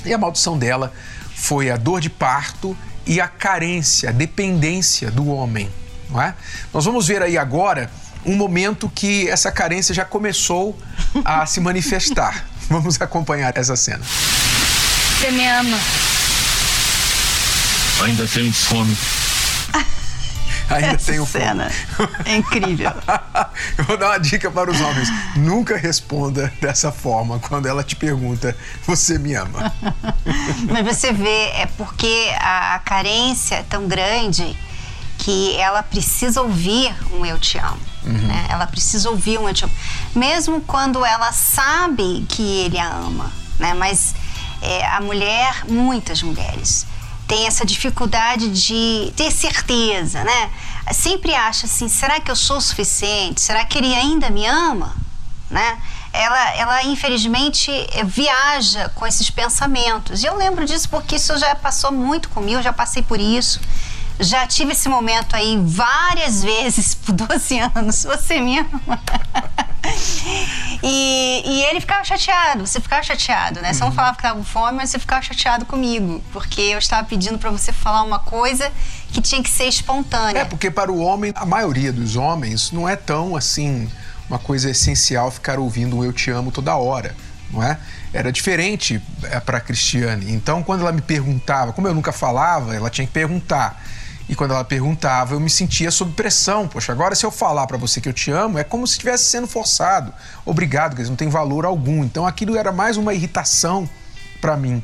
E 0.04 0.14
a 0.14 0.18
maldição 0.18 0.58
dela 0.58 0.92
foi 1.38 1.72
a 1.72 1.78
dor 1.78 2.02
de 2.02 2.10
parto 2.10 2.78
e 3.08 3.22
a 3.22 3.30
carência, 3.30 4.10
a 4.10 4.12
dependência 4.12 5.10
do 5.10 5.30
homem. 5.30 5.72
Não 6.10 6.22
é? 6.22 6.36
Nós 6.74 6.84
vamos 6.84 7.08
ver 7.08 7.22
aí 7.22 7.38
agora 7.38 7.90
um 8.26 8.36
momento 8.36 8.92
que 8.94 9.30
essa 9.30 9.54
carência 9.54 9.96
já 9.96 10.04
começou 10.04 10.78
a 11.24 11.46
se 11.46 11.62
manifestar. 11.62 12.46
Vamos 12.72 13.02
acompanhar 13.02 13.56
essa 13.58 13.76
cena. 13.76 14.04
Você 14.04 15.32
me 15.32 15.46
ama. 15.48 15.78
Ainda 18.04 18.28
tenho 18.28 18.54
fome. 18.54 18.96
Ainda 20.70 20.94
Essa 20.94 21.12
tenho 21.12 21.26
cena 21.26 21.72
é 22.26 22.36
incrível. 22.36 22.92
Eu 23.76 23.84
vou 23.86 23.98
dar 23.98 24.10
uma 24.10 24.20
dica 24.20 24.52
para 24.52 24.70
os 24.70 24.80
homens. 24.80 25.10
Nunca 25.36 25.76
responda 25.76 26.54
dessa 26.62 26.92
forma 26.92 27.40
quando 27.40 27.68
ela 27.68 27.84
te 27.84 27.96
pergunta: 27.96 28.56
Você 28.86 29.18
me 29.18 29.34
ama? 29.34 29.74
Mas 30.70 30.86
você 30.86 31.12
vê, 31.12 31.48
é 31.56 31.68
porque 31.76 32.32
a 32.40 32.80
carência 32.86 33.56
é 33.56 33.64
tão 33.64 33.88
grande 33.88 34.56
que 35.20 35.56
ela 35.58 35.84
precisa 35.84 36.42
ouvir 36.42 36.96
um 37.14 37.26
eu 37.26 37.38
te 37.38 37.58
amo. 37.58 37.80
Né? 38.04 38.48
Ela 38.50 38.66
precisa 38.66 39.10
ouvir 39.10 39.38
um 39.38 39.48
eu 39.48 39.54
te 39.54 39.66
amo. 39.66 39.74
Mesmo 40.16 40.62
quando 40.62 41.06
ela 41.06 41.32
sabe 41.32 42.26
que 42.28 42.42
ele 42.42 42.80
a 42.80 42.88
ama. 42.88 43.32
Né? 43.60 43.74
Mas 43.74 44.16
é, 44.62 44.86
a 44.88 45.02
mulher, 45.02 45.66
muitas 45.68 46.24
mulheres, 46.24 46.88
tem 47.28 47.46
essa 47.46 47.66
dificuldade 47.66 48.50
de 48.50 49.14
ter 49.16 49.30
certeza, 49.32 50.24
né? 50.24 50.50
Sempre 50.92 51.36
acha 51.36 51.68
assim, 51.68 51.88
será 51.88 52.20
que 52.20 52.32
eu 52.32 52.36
sou 52.36 52.58
o 52.58 52.62
suficiente? 52.62 53.42
Será 53.42 53.64
que 53.64 53.78
ele 53.78 53.94
ainda 53.94 54.32
me 54.32 54.48
ama? 54.48 54.96
Né? 55.50 55.78
Ela, 56.12 56.56
ela 56.56 56.84
infelizmente 56.84 57.70
eh, 57.70 58.04
viaja 58.04 58.90
com 58.96 59.06
esses 59.06 59.30
pensamentos. 59.30 60.24
E 60.24 60.26
eu 60.26 60.36
lembro 60.36 60.66
disso 60.66 60.90
porque 60.90 61.18
isso 61.18 61.38
já 61.38 61.54
passou 61.54 61.92
muito 61.92 62.30
comigo, 62.30 62.58
eu 62.58 62.64
já 62.64 62.74
passei 62.74 63.04
por 63.04 63.20
isso. 63.20 63.60
Já 64.20 64.46
tive 64.46 64.74
esse 64.74 64.90
momento 64.90 65.36
aí 65.36 65.58
várias 65.64 66.44
vezes 66.44 66.94
por 67.06 67.14
12 67.14 67.60
anos. 67.60 68.04
Você 68.04 68.40
me 68.40 68.60
ama. 68.60 69.02
E, 70.84 71.42
e 71.46 71.64
ele 71.64 71.80
ficava 71.80 72.04
chateado, 72.04 72.66
você 72.66 72.80
ficava 72.80 73.02
chateado, 73.02 73.62
né? 73.62 73.74
Você 73.74 73.84
não 73.84 73.92
falava 73.92 74.16
que 74.16 74.22
estava 74.22 74.38
com 74.38 74.44
fome, 74.44 74.78
mas 74.78 74.90
você 74.90 75.00
ficava 75.00 75.22
chateado 75.22 75.66
comigo, 75.66 76.22
porque 76.32 76.62
eu 76.62 76.80
estava 76.80 77.06
pedindo 77.08 77.38
para 77.38 77.50
você 77.50 77.72
falar 77.72 78.04
uma 78.04 78.20
coisa 78.20 78.72
que 79.12 79.22
tinha 79.22 79.42
que 79.42 79.50
ser 79.50 79.66
espontânea. 79.66 80.42
É, 80.42 80.46
porque 80.46 80.70
para 80.70 80.92
o 80.92 81.00
homem, 81.00 81.32
a 81.36 81.46
maioria 81.46 81.92
dos 81.92 82.16
homens, 82.16 82.72
não 82.72 82.88
é 82.88 82.96
tão 82.96 83.36
assim 83.36 83.90
uma 84.30 84.38
coisa 84.38 84.70
essencial 84.70 85.32
ficar 85.32 85.58
ouvindo 85.58 85.98
um 85.98 86.04
eu 86.04 86.14
te 86.14 86.30
amo 86.30 86.52
toda 86.52 86.76
hora, 86.76 87.16
não 87.50 87.64
é? 87.64 87.80
Era 88.14 88.32
diferente 88.32 89.02
para 89.46 89.58
a 89.58 89.62
Cristiane. 89.62 90.32
Então, 90.32 90.62
quando 90.62 90.82
ela 90.82 90.92
me 90.92 91.02
perguntava, 91.02 91.74
como 91.74 91.88
eu 91.88 91.94
nunca 91.94 92.12
falava, 92.12 92.76
ela 92.76 92.90
tinha 92.90 93.08
que 93.08 93.14
perguntar. 93.14 93.82
E 94.30 94.36
quando 94.36 94.52
ela 94.52 94.64
perguntava, 94.64 95.34
eu 95.34 95.40
me 95.40 95.50
sentia 95.50 95.90
sob 95.90 96.14
pressão. 96.14 96.68
Poxa, 96.68 96.92
agora 96.92 97.16
se 97.16 97.26
eu 97.26 97.32
falar 97.32 97.66
para 97.66 97.78
você 97.78 98.00
que 98.00 98.08
eu 98.08 98.14
te 98.14 98.30
amo, 98.30 98.60
é 98.60 98.64
como 98.64 98.86
se 98.86 98.94
estivesse 98.94 99.26
sendo 99.26 99.48
forçado. 99.48 100.14
Obrigado, 100.46 100.92
quer 100.92 101.02
dizer, 101.02 101.10
não 101.10 101.18
tem 101.18 101.30
valor 101.30 101.66
algum. 101.66 102.04
Então 102.04 102.28
aquilo 102.28 102.56
era 102.56 102.72
mais 102.72 102.96
uma 102.96 103.12
irritação 103.12 103.90
para 104.40 104.56
mim. 104.56 104.84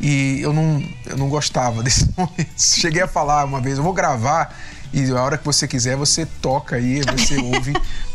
E 0.00 0.38
eu 0.40 0.52
não, 0.52 0.82
eu 1.06 1.16
não 1.16 1.28
gostava 1.28 1.82
desse 1.84 2.08
momento. 2.16 2.52
Cheguei 2.56 3.02
a 3.02 3.08
falar 3.08 3.44
uma 3.44 3.60
vez, 3.60 3.78
eu 3.78 3.84
vou 3.84 3.92
gravar 3.92 4.56
e 4.94 5.10
a 5.10 5.20
hora 5.20 5.36
que 5.36 5.44
você 5.44 5.66
quiser, 5.66 5.96
você 5.96 6.24
toca 6.24 6.76
aí, 6.76 7.00
você 7.00 7.36
ouve 7.38 7.72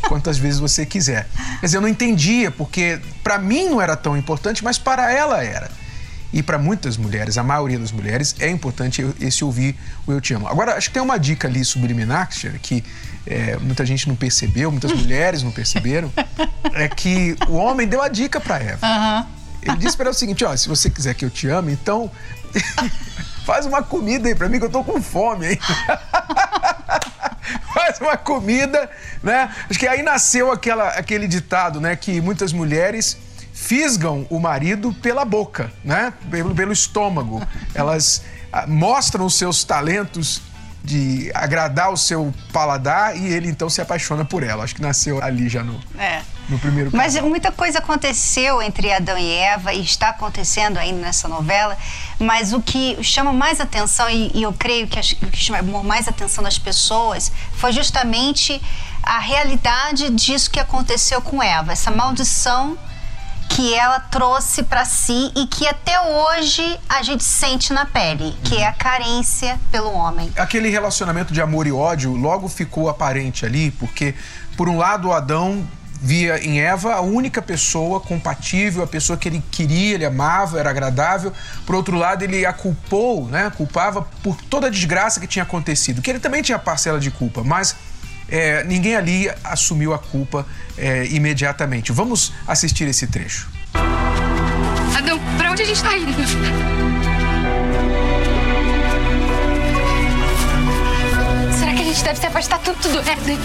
quantas 0.08 0.38
vezes 0.38 0.58
você 0.58 0.86
quiser. 0.86 1.28
Dizer, 1.60 1.76
eu 1.76 1.82
não 1.82 1.88
entendia, 1.88 2.50
porque 2.50 2.98
para 3.22 3.38
mim 3.38 3.68
não 3.68 3.82
era 3.82 3.94
tão 3.94 4.16
importante, 4.16 4.64
mas 4.64 4.78
para 4.78 5.12
ela 5.12 5.44
era. 5.44 5.70
E 6.32 6.42
para 6.42 6.58
muitas 6.58 6.96
mulheres, 6.96 7.36
a 7.36 7.42
maioria 7.42 7.78
das 7.78 7.90
mulheres, 7.90 8.36
é 8.38 8.48
importante 8.48 9.04
esse 9.20 9.44
ouvir 9.44 9.76
o 10.06 10.12
eu 10.12 10.20
te 10.20 10.32
amo. 10.32 10.46
Agora, 10.46 10.76
acho 10.76 10.88
que 10.88 10.94
tem 10.94 11.02
uma 11.02 11.18
dica 11.18 11.48
ali 11.48 11.64
subliminar, 11.64 12.28
que 12.62 12.84
é, 13.26 13.56
muita 13.56 13.84
gente 13.84 14.08
não 14.08 14.14
percebeu, 14.14 14.70
muitas 14.70 14.92
mulheres 14.94 15.42
não 15.42 15.50
perceberam, 15.50 16.12
é 16.72 16.88
que 16.88 17.36
o 17.48 17.54
homem 17.54 17.86
deu 17.86 18.00
a 18.00 18.08
dica 18.08 18.40
para 18.40 18.62
Eva. 18.62 18.86
Uhum. 18.86 19.40
Ele 19.62 19.76
disse 19.76 19.96
para 19.96 20.06
ela 20.06 20.14
o 20.14 20.18
seguinte: 20.18 20.44
ó, 20.44 20.56
se 20.56 20.68
você 20.68 20.88
quiser 20.88 21.14
que 21.14 21.24
eu 21.24 21.30
te 21.30 21.48
ame, 21.48 21.72
então 21.72 22.10
faz 23.44 23.66
uma 23.66 23.82
comida 23.82 24.28
aí 24.28 24.34
para 24.34 24.48
mim 24.48 24.58
que 24.58 24.64
eu 24.64 24.70
tô 24.70 24.82
com 24.82 25.02
fome, 25.02 25.50
hein? 25.50 25.58
faz 27.74 28.00
uma 28.00 28.16
comida, 28.16 28.88
né? 29.22 29.54
Acho 29.68 29.78
que 29.78 29.86
aí 29.86 30.02
nasceu 30.02 30.50
aquela, 30.50 30.88
aquele 30.90 31.26
ditado, 31.26 31.80
né, 31.80 31.96
que 31.96 32.20
muitas 32.20 32.52
mulheres 32.52 33.18
fisgam 33.60 34.26
o 34.30 34.38
marido 34.40 34.92
pela 35.02 35.24
boca, 35.24 35.70
né? 35.84 36.12
Pelo, 36.30 36.54
pelo 36.54 36.72
estômago. 36.72 37.46
Elas 37.74 38.22
ah, 38.52 38.66
mostram 38.66 39.26
os 39.26 39.34
seus 39.34 39.62
talentos 39.64 40.40
de 40.82 41.30
agradar 41.34 41.92
o 41.92 41.96
seu 41.96 42.32
paladar 42.54 43.14
e 43.14 43.26
ele 43.26 43.50
então 43.50 43.68
se 43.68 43.82
apaixona 43.82 44.24
por 44.24 44.42
ela. 44.42 44.64
Acho 44.64 44.74
que 44.74 44.80
nasceu 44.80 45.22
ali 45.22 45.46
já 45.46 45.62
no, 45.62 45.78
É. 45.98 46.22
no 46.48 46.58
primeiro 46.58 46.90
Mas 46.94 47.12
casal. 47.14 47.28
muita 47.28 47.52
coisa 47.52 47.80
aconteceu 47.80 48.62
entre 48.62 48.90
Adão 48.90 49.18
e 49.18 49.30
Eva 49.30 49.74
e 49.74 49.82
está 49.84 50.08
acontecendo 50.08 50.78
ainda 50.78 51.02
nessa 51.02 51.28
novela. 51.28 51.76
Mas 52.18 52.54
o 52.54 52.62
que 52.62 52.96
chama 53.04 53.30
mais 53.30 53.60
atenção, 53.60 54.08
e, 54.08 54.30
e 54.34 54.42
eu 54.42 54.54
creio 54.54 54.86
que 54.88 54.98
as- 54.98 55.12
o 55.12 55.26
que 55.26 55.36
chamou 55.38 55.84
mais 55.84 56.08
atenção 56.08 56.42
das 56.42 56.58
pessoas, 56.58 57.30
foi 57.52 57.72
justamente 57.72 58.58
a 59.02 59.18
realidade 59.18 60.08
disso 60.10 60.50
que 60.50 60.58
aconteceu 60.58 61.20
com 61.20 61.42
Eva. 61.42 61.72
Essa 61.72 61.90
maldição 61.90 62.78
que 63.50 63.74
ela 63.74 63.98
trouxe 63.98 64.62
para 64.62 64.84
si 64.84 65.32
e 65.36 65.46
que 65.46 65.66
até 65.66 66.00
hoje 66.00 66.78
a 66.88 67.02
gente 67.02 67.24
sente 67.24 67.72
na 67.72 67.84
pele, 67.84 68.34
que 68.44 68.56
é 68.56 68.66
a 68.66 68.72
carência 68.72 69.58
pelo 69.72 69.92
homem. 69.92 70.32
Aquele 70.36 70.70
relacionamento 70.70 71.34
de 71.34 71.42
amor 71.42 71.66
e 71.66 71.72
ódio 71.72 72.14
logo 72.14 72.48
ficou 72.48 72.88
aparente 72.88 73.44
ali, 73.44 73.72
porque, 73.72 74.14
por 74.56 74.68
um 74.68 74.78
lado, 74.78 75.12
Adão 75.12 75.66
via 76.00 76.42
em 76.42 76.60
Eva 76.60 76.94
a 76.94 77.00
única 77.00 77.42
pessoa 77.42 78.00
compatível, 78.00 78.82
a 78.82 78.86
pessoa 78.86 79.18
que 79.18 79.28
ele 79.28 79.42
queria, 79.50 79.96
ele 79.96 80.06
amava, 80.06 80.58
era 80.58 80.70
agradável. 80.70 81.32
Por 81.66 81.74
outro 81.74 81.96
lado, 81.96 82.22
ele 82.22 82.46
a 82.46 82.52
culpou, 82.52 83.26
né? 83.26 83.52
Culpava 83.54 84.02
por 84.22 84.36
toda 84.48 84.68
a 84.68 84.70
desgraça 84.70 85.20
que 85.20 85.26
tinha 85.26 85.42
acontecido, 85.42 86.00
que 86.00 86.08
ele 86.08 86.20
também 86.20 86.40
tinha 86.40 86.58
parcela 86.58 86.98
de 86.98 87.10
culpa, 87.10 87.42
mas 87.44 87.76
é, 88.30 88.64
ninguém 88.64 88.96
ali 88.96 89.30
assumiu 89.42 89.92
a 89.92 89.98
culpa 89.98 90.46
é, 90.78 91.06
imediatamente. 91.06 91.92
Vamos 91.92 92.32
assistir 92.46 92.86
esse 92.88 93.06
trecho. 93.06 93.48
Adão, 94.96 95.18
pra 95.36 95.50
onde 95.50 95.62
a 95.62 95.66
gente 95.66 95.82
tá 95.82 95.96
indo? 95.96 96.12
Será 101.58 101.72
que 101.74 101.82
a 101.82 101.84
gente 101.84 102.04
deve 102.04 102.20
se 102.20 102.26
afastar 102.26 102.58
tanto 102.58 102.88
do 102.88 102.98
Éden? 103.00 103.38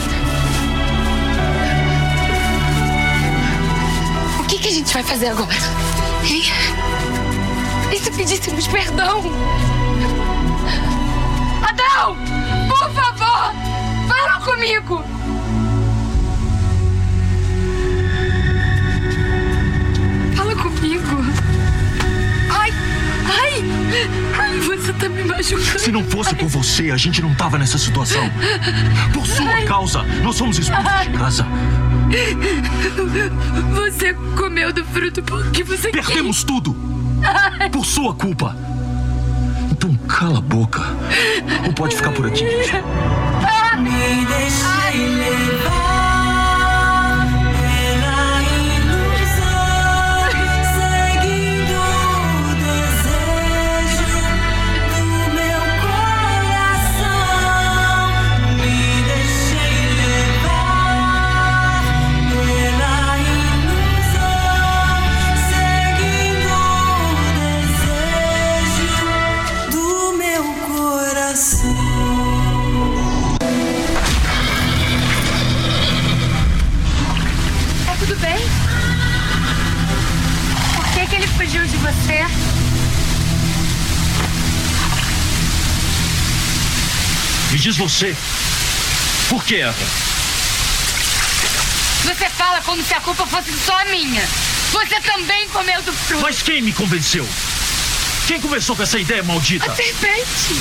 O 4.39 4.44
que, 4.48 4.60
que 4.60 4.68
a 4.68 4.72
gente 4.72 4.94
vai 4.94 5.04
fazer 5.04 5.27
agora? 5.27 5.56
Hein? 6.24 6.44
E 7.92 8.00
se 8.00 8.12
pedíssemos 8.12 8.68
perdão? 8.68 9.22
Adão! 11.63 12.15
Por 12.68 12.92
favor! 12.92 13.85
Fala 14.07 14.39
comigo! 14.41 15.03
Fala 20.35 20.55
comigo! 20.55 21.25
Ai! 22.50 22.74
Ai! 23.27 23.63
Ai, 24.39 24.59
você 24.59 24.93
tá 24.93 25.09
me 25.09 25.24
machucando. 25.24 25.79
Se 25.79 25.91
não 25.91 26.03
fosse 26.03 26.35
por 26.35 26.47
você, 26.47 26.91
a 26.91 26.97
gente 26.97 27.21
não 27.21 27.33
tava 27.35 27.57
nessa 27.57 27.77
situação. 27.77 28.29
Por 29.13 29.25
sua 29.25 29.62
causa, 29.67 30.03
nós 30.24 30.35
somos 30.35 30.57
expulsos 30.59 31.01
de 31.01 31.17
casa. 31.17 31.45
Você 33.74 34.13
comeu 34.38 34.71
do 34.71 34.85
fruto 34.85 35.24
porque 35.24 35.63
você 35.63 35.89
Perdemos 35.89 36.43
tudo. 36.43 36.75
Por 37.71 37.85
sua 37.85 38.13
culpa. 38.13 38.55
Então 39.71 39.93
cala 40.07 40.38
a 40.38 40.41
boca. 40.41 40.81
Ou 41.65 41.74
pode 41.74 41.95
ficar 41.95 42.12
por 42.12 42.27
aqui. 42.27 42.45
Me 43.77 44.25
deixei 44.25 45.08
levar 45.08 45.85
fugiu 81.45 81.65
de 81.67 81.77
você? 81.77 82.25
Me 87.51 87.59
diz 87.59 87.77
você. 87.77 88.15
Por 89.29 89.43
que, 89.43 89.57
Eva? 89.57 89.85
Você 92.03 92.29
fala 92.29 92.61
como 92.61 92.83
se 92.83 92.93
a 92.95 92.99
culpa 92.99 93.27
fosse 93.27 93.53
só 93.63 93.85
minha. 93.85 94.27
Você 94.71 94.99
também 95.01 95.47
comeu 95.49 95.81
do 95.83 95.93
fruto. 95.93 96.23
Mas 96.23 96.41
quem 96.41 96.63
me 96.63 96.73
convenceu? 96.73 97.27
Quem 98.27 98.41
começou 98.41 98.75
com 98.75 98.81
essa 98.81 98.97
ideia 98.97 99.21
maldita? 99.21 99.71
A 99.71 99.75
serpente. 99.75 100.55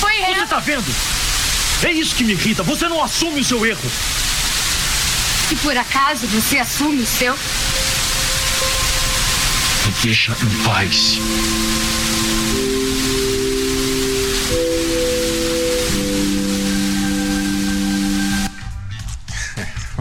Foi 0.00 0.12
Você 0.12 0.32
ela. 0.32 0.46
tá 0.46 0.58
vendo? 0.58 0.92
É 1.84 1.92
isso 1.92 2.16
que 2.16 2.24
me 2.24 2.32
irrita. 2.32 2.64
Você 2.64 2.88
não 2.88 3.02
assume 3.02 3.40
o 3.40 3.44
seu 3.44 3.64
erro. 3.64 3.90
E 5.52 5.56
por 5.56 5.76
acaso 5.76 6.26
você 6.26 6.58
assume 6.58 7.02
o 7.02 7.06
seu? 7.06 7.36
Me 9.86 9.92
deixa 10.02 10.32
em 10.32 10.64
paz. 10.64 11.18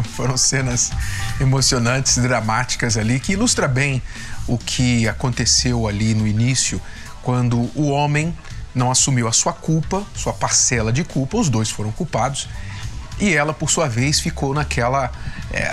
Foram 0.16 0.38
cenas 0.38 0.92
emocionantes, 1.40 2.18
dramáticas 2.18 2.98
ali, 2.98 3.20
que 3.20 3.34
ilustra 3.34 3.68
bem 3.68 4.02
o 4.48 4.58
que 4.58 5.08
aconteceu 5.08 5.88
ali 5.88 6.14
no 6.14 6.28
início, 6.28 6.82
quando 7.22 7.70
o 7.76 7.90
homem 7.90 8.36
não 8.74 8.92
assumiu 8.92 9.28
a 9.28 9.32
sua 9.32 9.54
culpa, 9.54 10.04
sua 10.16 10.34
parcela 10.34 10.92
de 10.92 11.04
culpa, 11.04 11.38
os 11.38 11.50
dois 11.50 11.70
foram 11.70 11.92
culpados, 11.92 12.48
e 13.20 13.34
ela, 13.34 13.54
por 13.54 13.70
sua 13.70 13.88
vez, 13.88 14.20
ficou 14.20 14.54
naquela 14.54 15.12
é, 15.52 15.68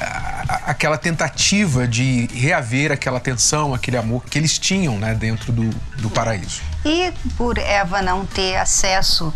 aquela 0.65 0.97
tentativa 0.97 1.87
de 1.87 2.27
reaver 2.33 2.93
aquela 2.93 3.21
tensão, 3.21 3.75
aquele 3.75 3.97
amor 3.97 4.25
que 4.25 4.39
eles 4.39 4.59
tinham 4.59 4.99
né, 4.99 5.15
dentro 5.15 5.53
do, 5.53 5.69
do 5.99 6.11
paraíso. 6.11 6.63
E 6.85 7.13
por 7.37 7.59
Eva 7.59 8.01
não 8.01 8.25
ter 8.25 8.57
acesso 8.57 9.33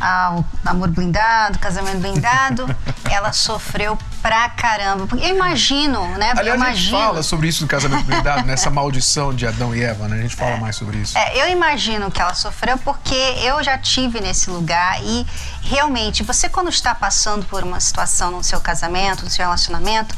ao 0.00 0.44
amor 0.64 0.88
blindado, 0.88 1.58
casamento 1.58 1.98
blindado, 1.98 2.74
ela 3.10 3.32
sofreu 3.32 3.98
pra 4.22 4.48
caramba. 4.50 5.06
Porque 5.06 5.24
eu 5.24 5.30
imagino, 5.30 6.06
né? 6.18 6.32
eu 6.34 6.38
Aliás, 6.38 6.60
a 6.60 6.66
gente 6.72 6.88
imagino. 6.88 6.98
fala 6.98 7.22
sobre 7.22 7.48
isso 7.48 7.60
do 7.60 7.66
casamento 7.66 8.04
blindado, 8.04 8.46
nessa 8.46 8.70
maldição 8.70 9.34
de 9.34 9.46
Adão 9.46 9.74
e 9.74 9.82
Eva, 9.82 10.08
né? 10.08 10.18
A 10.18 10.22
gente 10.22 10.36
fala 10.36 10.56
mais 10.56 10.76
sobre 10.76 10.98
isso. 10.98 11.16
É, 11.16 11.42
eu 11.42 11.48
imagino 11.50 12.10
que 12.10 12.20
ela 12.20 12.34
sofreu 12.34 12.78
porque 12.78 13.14
eu 13.14 13.62
já 13.62 13.78
tive 13.78 14.20
nesse 14.20 14.50
lugar 14.50 15.02
e 15.02 15.26
realmente 15.62 16.22
você 16.22 16.48
quando 16.48 16.68
está 16.68 16.94
passando 16.94 17.44
por 17.46 17.62
uma 17.62 17.80
situação 17.80 18.30
no 18.30 18.42
seu 18.44 18.60
casamento, 18.60 19.24
no 19.24 19.30
seu 19.30 19.44
relacionamento, 19.44 20.14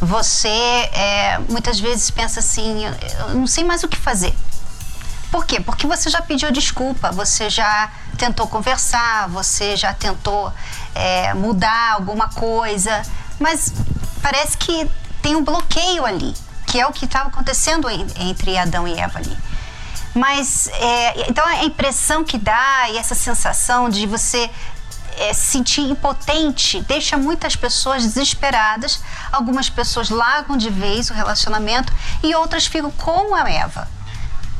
você 0.00 0.48
é, 0.48 1.38
muitas 1.48 1.78
vezes 1.80 2.10
pensa 2.10 2.40
assim, 2.40 2.84
eu 2.84 2.94
eu 3.28 3.34
não 3.34 3.46
sei 3.46 3.64
mais 3.64 3.82
o 3.82 3.88
que 3.88 3.96
fazer. 3.96 4.34
Por 5.30 5.44
quê? 5.44 5.58
Porque 5.58 5.86
você 5.86 6.08
já 6.08 6.22
pediu 6.22 6.52
desculpa, 6.52 7.10
você 7.10 7.50
já 7.50 7.90
tentou 8.16 8.46
conversar, 8.46 9.28
você 9.28 9.76
já 9.76 9.92
tentou 9.92 10.52
é, 10.94 11.34
mudar 11.34 11.94
alguma 11.94 12.28
coisa, 12.28 13.02
mas 13.38 13.72
parece 14.22 14.56
que 14.56 14.88
tem 15.22 15.36
um 15.36 15.44
bloqueio 15.44 16.04
ali, 16.04 16.34
que 16.66 16.78
é 16.80 16.86
o 16.86 16.92
que 16.92 17.04
estava 17.04 17.28
acontecendo 17.28 17.88
en- 17.90 18.06
entre 18.16 18.56
Adão 18.58 18.86
e 18.86 18.98
Eva 18.98 19.18
ali. 19.18 19.36
Mas, 20.14 20.68
é, 20.68 21.28
então, 21.28 21.44
a 21.46 21.64
impressão 21.64 22.22
que 22.24 22.38
dá 22.38 22.88
e 22.90 22.98
essa 22.98 23.14
sensação 23.14 23.88
de 23.90 24.06
você 24.06 24.48
é, 25.16 25.32
se 25.32 25.42
sentir 25.52 25.82
impotente 25.82 26.80
deixa 26.82 27.16
muitas 27.16 27.54
pessoas 27.56 28.02
desesperadas. 28.04 29.00
Algumas 29.32 29.68
pessoas 29.70 30.10
largam 30.10 30.56
de 30.56 30.70
vez 30.70 31.10
o 31.10 31.14
relacionamento 31.14 31.92
e 32.22 32.34
outras 32.34 32.66
ficam 32.66 32.90
como 32.90 33.34
a 33.34 33.48
Eva, 33.48 33.88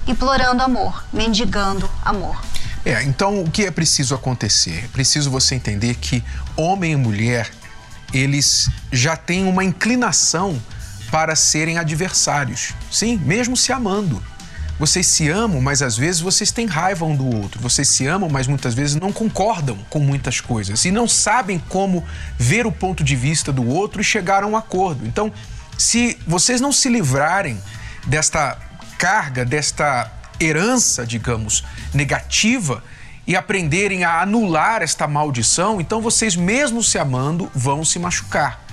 implorando 0.06 0.62
amor, 0.62 1.04
mendigando 1.12 1.88
amor. 2.04 2.40
É, 2.84 3.02
então 3.02 3.42
o 3.42 3.50
que 3.50 3.64
é 3.64 3.70
preciso 3.70 4.14
acontecer? 4.14 4.84
É 4.84 4.88
preciso 4.88 5.30
você 5.30 5.54
entender 5.54 5.94
que 5.96 6.22
homem 6.56 6.92
e 6.92 6.96
mulher, 6.96 7.50
eles 8.14 8.70
já 8.92 9.16
têm 9.16 9.44
uma 9.44 9.64
inclinação 9.64 10.60
para 11.10 11.34
serem 11.34 11.78
adversários. 11.78 12.72
Sim, 12.90 13.16
mesmo 13.18 13.56
se 13.56 13.72
amando. 13.72 14.22
Vocês 14.78 15.06
se 15.06 15.28
amam, 15.28 15.60
mas 15.60 15.82
às 15.82 15.96
vezes 15.96 16.20
vocês 16.20 16.50
têm 16.50 16.66
raiva 16.66 17.04
um 17.04 17.14
do 17.14 17.26
outro. 17.26 17.60
Vocês 17.60 17.88
se 17.88 18.06
amam, 18.06 18.28
mas 18.28 18.46
muitas 18.46 18.74
vezes 18.74 18.96
não 18.96 19.12
concordam 19.12 19.78
com 19.88 20.00
muitas 20.00 20.40
coisas 20.40 20.84
e 20.84 20.90
não 20.90 21.06
sabem 21.06 21.58
como 21.68 22.04
ver 22.36 22.66
o 22.66 22.72
ponto 22.72 23.04
de 23.04 23.14
vista 23.14 23.52
do 23.52 23.64
outro 23.66 24.00
e 24.00 24.04
chegar 24.04 24.42
a 24.42 24.46
um 24.46 24.56
acordo. 24.56 25.06
Então, 25.06 25.32
se 25.78 26.18
vocês 26.26 26.60
não 26.60 26.72
se 26.72 26.88
livrarem 26.88 27.60
desta 28.06 28.58
carga, 28.98 29.44
desta 29.44 30.10
herança, 30.40 31.06
digamos, 31.06 31.64
negativa 31.92 32.82
e 33.26 33.34
aprenderem 33.34 34.04
a 34.04 34.20
anular 34.20 34.82
esta 34.82 35.06
maldição, 35.06 35.80
então 35.80 36.00
vocês, 36.00 36.36
mesmo 36.36 36.82
se 36.82 36.98
amando, 36.98 37.50
vão 37.54 37.84
se 37.84 37.98
machucar. 37.98 38.64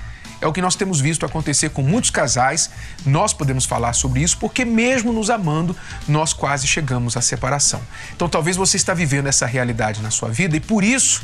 É 0.42 0.48
o 0.48 0.52
que 0.52 0.62
nós 0.62 0.76
temos 0.76 1.00
visto 1.00 1.24
acontecer 1.24 1.70
com 1.70 1.84
muitos 1.84 2.10
casais. 2.10 2.72
Nós 3.06 3.32
podemos 3.32 3.64
falar 3.66 3.94
sobre 3.94 4.22
isso 4.22 4.38
porque, 4.40 4.66
mesmo 4.66 5.14
nos 5.14 5.30
amando, 5.30 5.78
nós 6.08 6.34
quase 6.34 6.66
chegamos 6.66 7.16
à 7.16 7.22
separação. 7.22 7.80
Então, 8.16 8.28
talvez 8.28 8.58
você 8.58 8.76
está 8.76 8.94
vivendo 8.94 9.28
essa 9.28 9.46
realidade 9.46 10.02
na 10.02 10.10
sua 10.10 10.30
vida 10.30 10.58
e 10.58 10.60
por 10.60 10.84
isso 10.84 11.24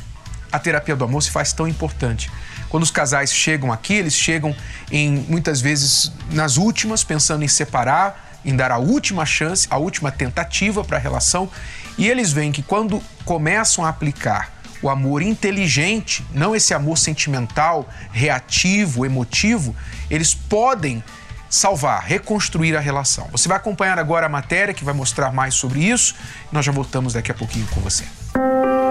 a 0.52 0.60
terapia 0.60 0.96
do 0.96 1.04
amor 1.04 1.24
se 1.24 1.32
faz 1.32 1.52
tão 1.52 1.68
importante. 1.68 2.30
Quando 2.70 2.84
os 2.84 2.92
casais 2.92 3.34
chegam 3.34 3.72
aqui, 3.72 3.94
eles 3.96 4.14
chegam 4.14 4.56
em 4.92 5.26
muitas 5.28 5.62
vezes 5.62 6.12
nas 6.32 6.58
últimas, 6.58 7.04
pensando 7.04 7.44
em 7.44 7.48
separar, 7.48 8.40
em 8.46 8.56
dar 8.56 8.72
a 8.72 8.78
última 8.78 9.26
chance, 9.26 9.68
a 9.70 9.78
última 9.78 10.12
tentativa 10.12 10.84
para 10.84 10.98
a 10.98 11.00
relação, 11.00 11.50
e 11.98 12.08
eles 12.08 12.32
veem 12.32 12.52
que 12.52 12.62
quando 12.62 13.02
começam 13.26 13.84
a 13.86 13.90
aplicar 13.90 14.52
o 14.82 14.90
amor 14.90 15.22
inteligente, 15.22 16.26
não 16.34 16.56
esse 16.56 16.74
amor 16.74 16.98
sentimental, 16.98 17.90
reativo, 18.12 19.06
emotivo, 19.06 19.76
eles 20.10 20.34
podem 20.34 21.04
salvar, 21.50 22.04
reconstruir 22.04 22.76
a 22.76 22.80
relação. 22.80 23.28
Você 23.32 23.48
vai 23.48 23.58
acompanhar 23.58 23.98
agora 23.98 24.26
a 24.26 24.30
matéria 24.30 24.74
que 24.74 24.84
vai 24.84 24.94
mostrar 24.94 25.32
mais 25.32 25.56
sobre 25.56 25.80
isso. 25.80 26.16
Nós 26.52 26.66
já 26.66 26.72
voltamos 26.72 27.14
daqui 27.14 27.32
a 27.32 27.36
pouquinho 27.36 27.66
com 27.68 27.80
você. 27.82 28.04
Se 28.04 28.87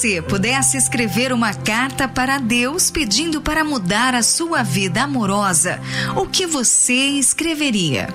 você 0.00 0.22
pudesse 0.22 0.78
escrever 0.78 1.30
uma 1.30 1.52
carta 1.52 2.08
para 2.08 2.38
Deus 2.38 2.90
pedindo 2.90 3.42
para 3.42 3.62
mudar 3.62 4.14
a 4.14 4.22
sua 4.22 4.62
vida 4.62 5.02
amorosa, 5.02 5.78
o 6.16 6.26
que 6.26 6.46
você 6.46 6.94
escreveria? 6.94 8.08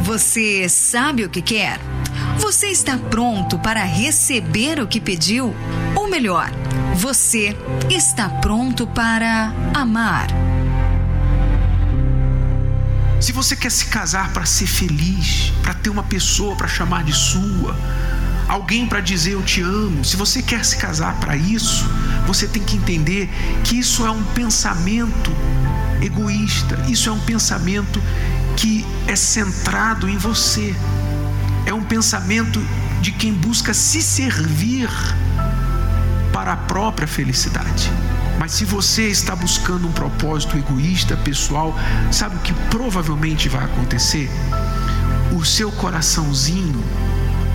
Você 0.00 0.68
sabe 0.68 1.24
o 1.24 1.28
que 1.28 1.42
quer? 1.42 1.80
Você 2.38 2.68
está 2.68 2.96
pronto 2.96 3.58
para 3.58 3.82
receber 3.82 4.78
o 4.78 4.86
que 4.86 5.00
pediu? 5.00 5.56
Ou 5.96 6.08
melhor, 6.08 6.48
você 6.94 7.56
está 7.90 8.28
pronto 8.28 8.86
para 8.86 9.52
amar? 9.74 10.28
Se 13.20 13.32
você 13.32 13.56
quer 13.56 13.72
se 13.72 13.86
casar 13.86 14.32
para 14.32 14.46
ser 14.46 14.68
feliz, 14.68 15.52
para 15.64 15.74
ter 15.74 15.90
uma 15.90 16.04
pessoa 16.04 16.54
para 16.54 16.68
chamar 16.68 17.02
de 17.02 17.12
sua, 17.12 17.76
alguém 18.50 18.84
para 18.84 19.00
dizer 19.00 19.34
eu 19.34 19.42
te 19.42 19.62
amo. 19.62 20.04
Se 20.04 20.16
você 20.16 20.42
quer 20.42 20.64
se 20.64 20.76
casar 20.76 21.14
para 21.20 21.36
isso, 21.36 21.88
você 22.26 22.48
tem 22.48 22.62
que 22.62 22.76
entender 22.76 23.30
que 23.62 23.78
isso 23.78 24.04
é 24.04 24.10
um 24.10 24.24
pensamento 24.24 25.30
egoísta, 26.02 26.84
isso 26.88 27.08
é 27.08 27.12
um 27.12 27.20
pensamento 27.20 28.02
que 28.56 28.84
é 29.06 29.14
centrado 29.14 30.08
em 30.08 30.16
você. 30.16 30.74
É 31.64 31.72
um 31.72 31.84
pensamento 31.84 32.60
de 33.00 33.12
quem 33.12 33.32
busca 33.32 33.72
se 33.72 34.02
servir 34.02 34.90
para 36.32 36.54
a 36.54 36.56
própria 36.56 37.06
felicidade. 37.06 37.88
Mas 38.36 38.52
se 38.52 38.64
você 38.64 39.06
está 39.08 39.36
buscando 39.36 39.86
um 39.86 39.92
propósito 39.92 40.56
egoísta, 40.56 41.16
pessoal, 41.16 41.78
sabe 42.10 42.34
o 42.34 42.40
que 42.40 42.52
provavelmente 42.68 43.48
vai 43.48 43.64
acontecer? 43.64 44.28
O 45.36 45.44
seu 45.44 45.70
coraçãozinho 45.70 46.82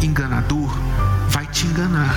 enganador 0.02 0.78
vai 1.30 1.46
te 1.48 1.66
enganar. 1.66 2.16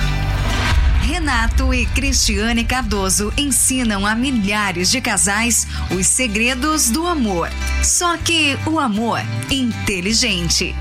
Renato 1.01 1.73
e 1.73 1.85
Cristiane 1.87 2.63
Cardoso 2.63 3.33
ensinam 3.35 4.05
a 4.05 4.13
milhares 4.13 4.91
de 4.91 5.01
casais 5.01 5.65
os 5.89 6.05
segredos 6.05 6.89
do 6.89 7.07
amor. 7.07 7.49
Só 7.83 8.15
que 8.17 8.57
o 8.65 8.79
amor 8.79 9.19
inteligente. 9.49 10.75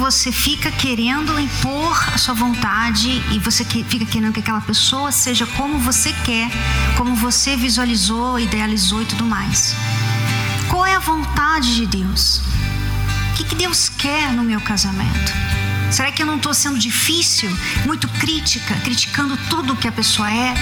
Você 0.00 0.30
fica 0.30 0.70
querendo 0.70 1.38
impor 1.40 1.96
a 2.12 2.18
sua 2.18 2.34
vontade 2.34 3.22
e 3.32 3.38
você 3.38 3.64
fica 3.64 4.04
querendo 4.04 4.34
que 4.34 4.40
aquela 4.40 4.60
pessoa 4.60 5.10
seja 5.10 5.46
como 5.46 5.78
você 5.78 6.12
quer, 6.24 6.50
como 6.96 7.14
você 7.14 7.56
visualizou, 7.56 8.38
idealizou 8.38 9.02
e 9.02 9.06
tudo 9.06 9.24
mais. 9.24 9.74
Qual 10.68 10.84
é 10.84 10.94
a 10.94 10.98
vontade 10.98 11.76
de 11.76 11.86
Deus? 11.86 12.42
O 13.30 13.36
que, 13.36 13.44
que 13.44 13.54
Deus 13.54 13.88
quer 13.88 14.32
no 14.32 14.42
meu 14.42 14.60
casamento? 14.60 15.32
Será 15.94 16.10
que 16.10 16.20
eu 16.20 16.26
não 16.26 16.38
estou 16.38 16.52
sendo 16.52 16.76
difícil, 16.76 17.48
muito 17.86 18.08
crítica, 18.08 18.74
criticando 18.82 19.36
tudo 19.48 19.76
que 19.76 19.86
a 19.86 19.92
pessoa 19.92 20.28
é? 20.28 20.52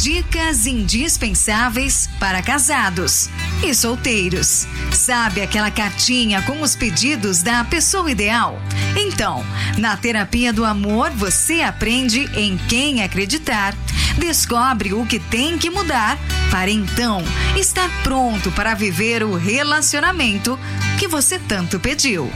Dicas 0.00 0.66
indispensáveis 0.66 2.08
para 2.18 2.40
casados 2.40 3.28
e 3.62 3.74
solteiros. 3.74 4.66
Sabe 4.92 5.42
aquela 5.42 5.70
cartinha 5.70 6.40
com 6.40 6.62
os 6.62 6.74
pedidos 6.74 7.42
da 7.42 7.62
pessoa 7.64 8.10
ideal? 8.10 8.58
Então, 8.96 9.44
na 9.76 9.98
terapia 9.98 10.54
do 10.54 10.64
amor, 10.64 11.10
você 11.10 11.60
aprende 11.60 12.20
em 12.34 12.56
quem 12.66 13.02
acreditar, 13.02 13.74
descobre 14.16 14.94
o 14.94 15.04
que 15.04 15.18
tem 15.18 15.58
que 15.58 15.68
mudar 15.68 16.16
para 16.50 16.70
então 16.70 17.22
estar 17.54 17.90
pronto 18.02 18.50
para 18.52 18.72
viver 18.72 19.22
o 19.22 19.36
relacionamento 19.36 20.58
que 20.98 21.06
você 21.06 21.38
tanto 21.38 21.78
pediu. 21.78 22.32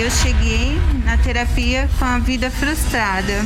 Eu 0.00 0.08
cheguei 0.08 0.80
na 1.04 1.18
terapia 1.18 1.90
com 1.98 2.04
a 2.04 2.20
vida 2.20 2.48
frustrada 2.48 3.42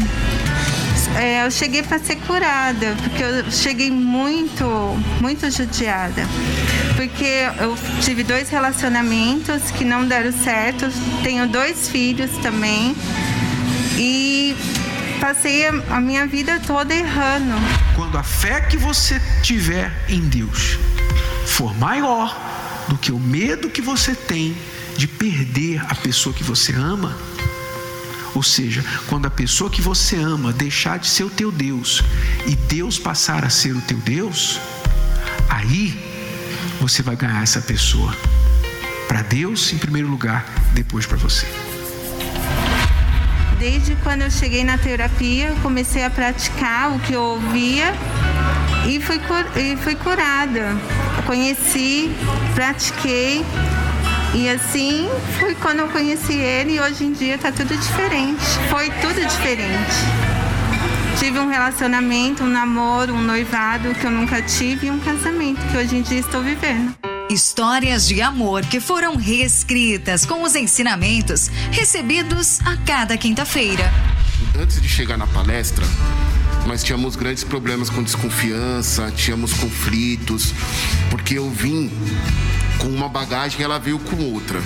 é, 1.19 1.45
eu 1.47 1.51
cheguei 1.51 1.83
para 1.83 1.99
ser 1.99 2.17
curada, 2.17 2.95
porque 3.03 3.23
eu 3.23 3.51
cheguei 3.51 3.91
muito, 3.91 4.65
muito 5.21 5.51
judiada. 5.51 6.23
Porque 6.97 7.47
eu 7.61 7.77
tive 8.01 8.23
dois 8.23 8.49
relacionamentos 8.49 9.71
que 9.71 9.85
não 9.85 10.07
deram 10.07 10.33
certo, 10.33 10.87
tenho 11.23 11.49
dois 11.49 11.89
filhos 11.89 12.31
também. 12.43 12.97
E 13.97 14.57
passei 15.21 15.67
a 15.67 16.01
minha 16.01 16.27
vida 16.27 16.61
toda 16.67 16.95
errando. 16.95 17.55
Quando 17.95 18.19
a 18.19 18.23
fé 18.23 18.61
que 18.63 18.77
você 18.77 19.21
tiver 19.43 19.93
em 20.09 20.21
Deus 20.21 20.79
for 21.47 21.77
maior 21.79 22.37
do 22.89 22.97
que 22.97 23.13
o 23.13 23.19
medo 23.19 23.71
que 23.71 23.81
você 23.81 24.15
tem 24.15 24.57
de 24.97 25.07
perder 25.07 25.83
a 25.89 25.95
pessoa 25.95 26.35
que 26.35 26.43
você 26.43 26.73
ama, 26.73 27.17
ou 28.35 28.43
seja, 28.43 28.85
quando 29.09 29.27
a 29.27 29.31
pessoa 29.31 29.71
que 29.71 29.83
você 29.83 30.17
ama 30.17 30.53
deixar 30.53 30.99
de 30.99 31.09
ser 31.09 31.25
o 31.25 31.31
teu 31.31 31.53
Deus 31.53 32.03
e 32.47 32.57
Deus 32.57 32.99
passar 32.99 33.45
a 33.45 33.51
ser 33.51 33.77
o 33.77 33.81
teu 33.81 33.99
Deus, 33.99 34.59
aí 35.49 35.99
você 36.81 37.03
vai 37.03 37.15
ganhar 37.15 37.43
essa 37.43 37.61
pessoa. 37.61 38.17
Para 39.07 39.23
Deus 39.23 39.73
em 39.73 39.79
primeiro 39.79 40.09
lugar, 40.09 40.47
depois 40.73 41.05
para 41.05 41.19
você. 41.19 41.47
Desde 43.59 43.95
quando 43.97 44.23
eu 44.23 44.31
cheguei 44.31 44.65
na 44.65 44.77
terapia, 44.77 45.55
comecei 45.63 46.05
a 46.05 46.11
praticar 46.11 46.91
o 46.91 46.99
que 46.99 47.13
eu 47.13 47.23
ouvia 47.23 47.95
e 48.89 48.99
fui, 49.01 49.21
e 49.57 49.77
fui 49.77 49.95
curada. 49.95 50.77
Conheci, 51.27 52.11
pratiquei 52.55 53.45
e 54.35 54.49
assim 54.49 55.09
foi 55.39 55.55
quando 55.55 55.81
eu 55.81 55.89
conheci 55.89 56.33
ele 56.33 56.77
e 56.77 56.81
hoje 56.81 57.05
em 57.05 57.13
dia 57.13 57.37
tá 57.37 57.53
tudo 57.53 57.77
diferente. 57.77 58.43
Foi 58.71 58.91
tudo 59.01 59.21
diferente. 59.27 59.93
Tive 61.19 61.39
um 61.39 61.49
relacionamento, 61.49 62.43
um 62.43 62.49
namoro, 62.49 63.13
um 63.13 63.23
noivado 63.23 63.95
que 63.95 64.05
eu 64.05 64.11
nunca 64.11 64.41
tive 64.41 64.87
e 64.87 64.91
um 64.91 64.99
casamento 64.99 65.61
que 65.71 65.77
hoje 65.77 65.97
em 65.97 66.03
dia 66.03 66.19
estou 66.19 66.43
vivendo. 66.43 66.95
Histórias 67.31 68.07
de 68.07 68.21
amor 68.23 68.65
que 68.65 68.81
foram 68.81 69.17
reescritas 69.17 70.25
com 70.25 70.43
os 70.43 70.55
ensinamentos 70.55 71.49
recebidos 71.71 72.61
a 72.63 72.77
cada 72.79 73.17
quinta-feira. 73.17 73.93
Antes 74.59 74.81
de 74.81 74.89
chegar 74.89 75.17
na 75.17 75.27
palestra, 75.27 75.85
nós 76.67 76.83
tínhamos 76.83 77.17
grandes 77.17 77.45
problemas 77.45 77.91
com 77.91 78.03
desconfiança, 78.03 79.13
tínhamos 79.15 79.53
conflitos, 79.53 80.55
porque 81.11 81.39
eu 81.39 81.51
vim 81.51 81.91
com 82.83 82.89
uma 82.89 83.09
bagagem 83.09 83.63
ela 83.63 83.79
veio 83.79 83.99
com 84.01 84.17
outra. 84.33 84.61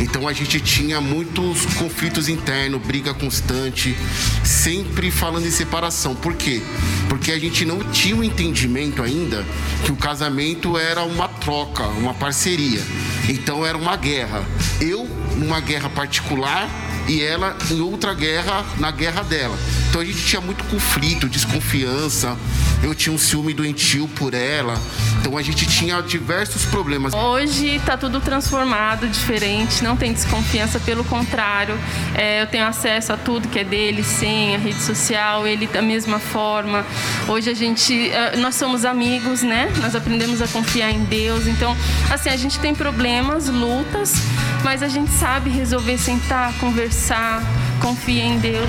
Então 0.00 0.26
a 0.26 0.32
gente 0.32 0.58
tinha 0.60 0.98
muitos 0.98 1.66
conflitos 1.74 2.26
internos, 2.26 2.80
briga 2.80 3.12
constante, 3.12 3.94
sempre 4.42 5.10
falando 5.10 5.46
em 5.46 5.50
separação. 5.50 6.14
Por 6.14 6.34
quê? 6.34 6.62
Porque 7.08 7.30
a 7.30 7.38
gente 7.38 7.66
não 7.66 7.78
tinha 7.90 8.16
o 8.16 8.20
um 8.20 8.24
entendimento 8.24 9.02
ainda 9.02 9.44
que 9.84 9.92
o 9.92 9.96
casamento 9.96 10.78
era 10.78 11.02
uma 11.02 11.28
troca, 11.28 11.86
uma 11.86 12.14
parceria. 12.14 12.80
Então 13.28 13.64
era 13.64 13.76
uma 13.76 13.94
guerra. 13.94 14.42
Eu 14.80 15.06
numa 15.40 15.58
guerra 15.60 15.88
particular 15.88 16.68
e 17.08 17.22
ela 17.22 17.56
em 17.70 17.80
outra 17.80 18.14
guerra, 18.14 18.64
na 18.78 18.90
guerra 18.90 19.22
dela. 19.22 19.58
Então 19.88 20.00
a 20.00 20.04
gente 20.04 20.24
tinha 20.24 20.40
muito 20.40 20.62
conflito, 20.64 21.28
desconfiança. 21.28 22.36
Eu 22.82 22.94
tinha 22.94 23.12
um 23.12 23.18
ciúme 23.18 23.52
doentio 23.52 24.06
por 24.08 24.32
ela. 24.32 24.74
Então 25.18 25.36
a 25.36 25.42
gente 25.42 25.66
tinha 25.66 26.00
diversos 26.00 26.64
problemas. 26.66 27.12
Hoje 27.12 27.76
está 27.76 27.96
tudo 27.96 28.20
transformado, 28.20 29.08
diferente, 29.08 29.82
não 29.82 29.96
tem 29.96 30.12
desconfiança, 30.12 30.78
pelo 30.78 31.04
contrário. 31.04 31.76
É, 32.14 32.42
eu 32.42 32.46
tenho 32.46 32.64
acesso 32.64 33.12
a 33.12 33.16
tudo 33.16 33.48
que 33.48 33.58
é 33.58 33.64
dele, 33.64 34.04
senha, 34.04 34.58
rede 34.58 34.80
social, 34.80 35.46
ele 35.46 35.66
da 35.66 35.82
mesma 35.82 36.18
forma. 36.18 36.86
Hoje 37.28 37.50
a 37.50 37.54
gente, 37.54 38.10
é, 38.10 38.36
nós 38.36 38.54
somos 38.54 38.84
amigos, 38.84 39.42
né? 39.42 39.70
Nós 39.78 39.96
aprendemos 39.96 40.40
a 40.40 40.48
confiar 40.48 40.90
em 40.90 41.04
Deus. 41.04 41.46
Então, 41.46 41.76
assim, 42.10 42.28
a 42.28 42.36
gente 42.36 42.58
tem 42.60 42.74
problemas, 42.74 43.48
lutas, 43.48 44.14
mas 44.62 44.82
a 44.82 44.88
gente 44.88 45.10
sabe 45.10 45.29
resolver 45.38 45.96
sentar, 45.96 46.52
conversar, 46.58 47.42
confia 47.80 48.24
em 48.24 48.38
Deus. 48.38 48.68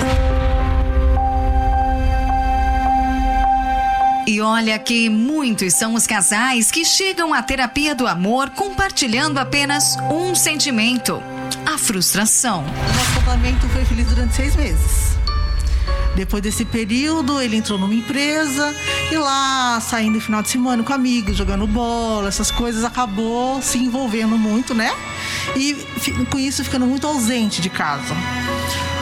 E 4.28 4.40
olha 4.40 4.78
que 4.78 5.10
muitos 5.10 5.74
são 5.74 5.96
os 5.96 6.06
casais 6.06 6.70
que 6.70 6.86
chegam 6.86 7.34
à 7.34 7.42
terapia 7.42 7.96
do 7.96 8.08
amor 8.08 8.52
compartilhando 8.52 9.40
apenas 9.40 9.98
um 10.12 10.36
sentimento: 10.36 11.22
a 11.66 11.78
frustração. 11.78 12.64
Nosso 12.64 13.26
casamento 13.26 13.68
foi 13.70 13.84
feliz 13.84 14.08
durante 14.08 14.36
seis 14.36 14.56
meses. 14.56 15.18
Depois 16.16 16.44
desse 16.44 16.66
período, 16.66 17.42
ele 17.42 17.56
entrou 17.56 17.80
numa 17.80 17.94
empresa 17.94 18.76
e 19.12 19.16
lá, 19.16 19.80
saindo 19.82 20.16
no 20.16 20.22
final 20.22 20.42
de 20.42 20.50
semana 20.50 20.84
com 20.84 20.94
amigos, 20.94 21.38
jogando 21.38 21.66
bola, 21.66 22.28
essas 22.28 22.52
coisas, 22.52 22.84
acabou 22.84 23.62
se 23.62 23.78
envolvendo 23.78 24.38
muito, 24.38 24.74
né? 24.74 24.92
E 25.56 25.74
com 26.26 26.40
isso 26.40 26.64
ficando 26.64 26.86
muito 26.86 27.06
ausente 27.08 27.62
de 27.62 27.70
casa. 27.70 28.16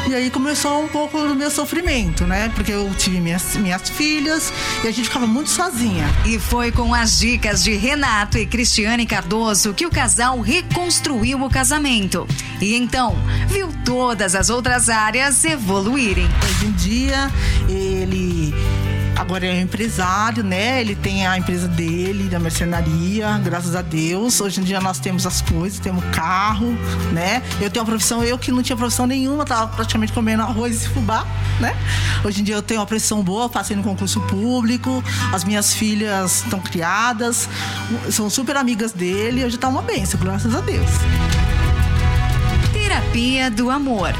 E 0.09 0.15
aí 0.15 0.31
começou 0.31 0.83
um 0.83 0.87
pouco 0.87 1.19
do 1.19 1.35
meu 1.35 1.51
sofrimento, 1.51 2.25
né? 2.25 2.51
Porque 2.55 2.71
eu 2.71 2.91
tive 2.97 3.19
minhas, 3.19 3.55
minhas 3.57 3.89
filhas 3.89 4.51
e 4.83 4.87
a 4.87 4.91
gente 4.91 5.03
ficava 5.07 5.27
muito 5.27 5.51
sozinha. 5.51 6.03
E 6.25 6.39
foi 6.39 6.71
com 6.71 6.95
as 6.95 7.19
dicas 7.19 7.63
de 7.63 7.75
Renato 7.75 8.35
e 8.39 8.47
Cristiane 8.47 9.05
Cardoso 9.05 9.71
que 9.71 9.85
o 9.85 9.91
casal 9.91 10.41
reconstruiu 10.41 11.43
o 11.43 11.49
casamento. 11.49 12.27
E 12.59 12.73
então, 12.73 13.15
viu 13.47 13.69
todas 13.85 14.33
as 14.33 14.49
outras 14.49 14.89
áreas 14.89 15.45
evoluírem. 15.45 16.27
Hoje 16.43 16.65
em 16.65 16.71
dia, 16.71 17.31
Agora 19.29 19.45
é 19.45 19.53
um 19.53 19.61
empresário, 19.61 20.43
né? 20.43 20.81
Ele 20.81 20.95
tem 20.95 21.27
a 21.27 21.37
empresa 21.37 21.67
dele, 21.67 22.27
da 22.27 22.39
mercenaria, 22.39 23.39
graças 23.43 23.75
a 23.75 23.83
Deus. 23.83 24.41
Hoje 24.41 24.59
em 24.59 24.63
dia 24.63 24.81
nós 24.81 24.97
temos 24.97 25.23
as 25.27 25.39
coisas, 25.39 25.77
temos 25.77 26.03
carro, 26.05 26.75
né? 27.13 27.43
Eu 27.61 27.69
tenho 27.69 27.85
uma 27.85 27.91
profissão, 27.91 28.23
eu 28.23 28.39
que 28.39 28.51
não 28.51 28.63
tinha 28.63 28.75
profissão 28.75 29.05
nenhuma, 29.05 29.45
tava 29.45 29.67
praticamente 29.67 30.11
comendo 30.13 30.41
arroz 30.41 30.83
e 30.83 30.89
fubá, 30.89 31.27
né? 31.59 31.75
Hoje 32.25 32.41
em 32.41 32.43
dia 32.43 32.55
eu 32.55 32.63
tenho 32.63 32.79
uma 32.79 32.87
profissão 32.87 33.21
boa, 33.21 33.47
passei 33.47 33.75
no 33.75 33.83
concurso 33.83 34.19
público, 34.21 35.03
as 35.31 35.43
minhas 35.43 35.75
filhas 35.75 36.43
estão 36.43 36.59
criadas, 36.59 37.47
são 38.09 38.31
super 38.31 38.57
amigas 38.57 38.93
dele, 38.93 39.45
hoje 39.45 39.59
tá 39.59 39.67
uma 39.67 39.83
benção, 39.83 40.19
graças 40.19 40.55
a 40.55 40.61
Deus. 40.61 40.89
Terapia 42.73 43.51
do 43.51 43.69
Amor 43.69 44.11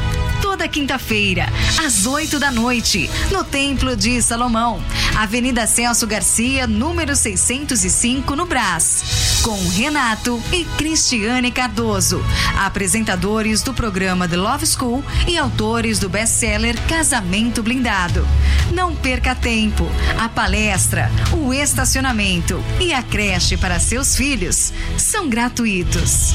toda 0.42 0.68
quinta-feira, 0.68 1.48
às 1.86 2.06
8 2.06 2.40
da 2.40 2.52
noite, 2.52 3.10
no 3.32 3.44
Templo 3.44 3.96
de 3.96 4.22
Salomão, 4.22 4.82
Avenida 5.16 5.66
Celso 5.66 6.06
Garcia, 6.06 6.68
número 6.68 7.16
605, 7.16 8.36
no 8.36 8.46
Brás, 8.46 9.42
com 9.42 9.58
Renato 9.70 10.42
e 10.52 10.66
Cristiane 10.78 11.52
Cardoso, 11.52 12.24
apresentadores 12.58 13.62
do 13.62 13.74
programa 13.74 14.28
The 14.28 14.38
Love 14.38 14.66
School 14.66 15.04
e 15.28 15.38
autores 15.38 16.00
do 16.00 16.10
best-seller 16.10 16.76
Casamento 16.88 17.64
Blindado. 17.64 18.28
Não 18.74 18.96
perca 18.96 19.34
tempo. 19.34 19.90
A 20.20 20.30
palestra, 20.30 21.12
o 21.32 21.54
estacionamento 21.54 22.64
e 22.80 22.94
a 22.94 23.02
creche 23.02 23.58
para 23.58 23.80
seus 23.80 24.16
filhos 24.16 24.74
são 24.98 25.30
gratuitos. 25.30 26.34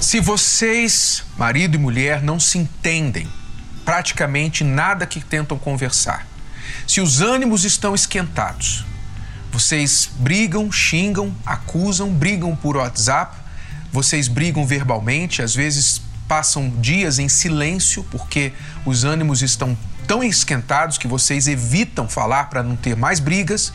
Se 0.00 0.20
vocês, 0.20 1.24
marido 1.36 1.74
e 1.74 1.78
mulher, 1.78 2.22
não 2.22 2.38
se 2.38 2.56
entendem, 2.56 3.26
praticamente 3.84 4.62
nada 4.62 5.04
que 5.04 5.20
tentam 5.20 5.58
conversar. 5.58 6.24
Se 6.86 7.00
os 7.00 7.20
ânimos 7.20 7.64
estão 7.64 7.96
esquentados, 7.96 8.84
vocês 9.50 10.08
brigam, 10.20 10.70
xingam, 10.70 11.34
acusam, 11.44 12.10
brigam 12.12 12.54
por 12.54 12.76
WhatsApp, 12.76 13.36
vocês 13.92 14.28
brigam 14.28 14.64
verbalmente, 14.64 15.42
às 15.42 15.52
vezes 15.52 16.00
passam 16.28 16.70
dias 16.78 17.18
em 17.18 17.28
silêncio 17.28 18.04
porque 18.04 18.52
os 18.86 19.02
ânimos 19.02 19.42
estão 19.42 19.76
tão 20.06 20.22
esquentados 20.22 20.96
que 20.96 21.08
vocês 21.08 21.48
evitam 21.48 22.08
falar 22.08 22.44
para 22.44 22.62
não 22.62 22.76
ter 22.76 22.94
mais 22.94 23.18
brigas 23.18 23.72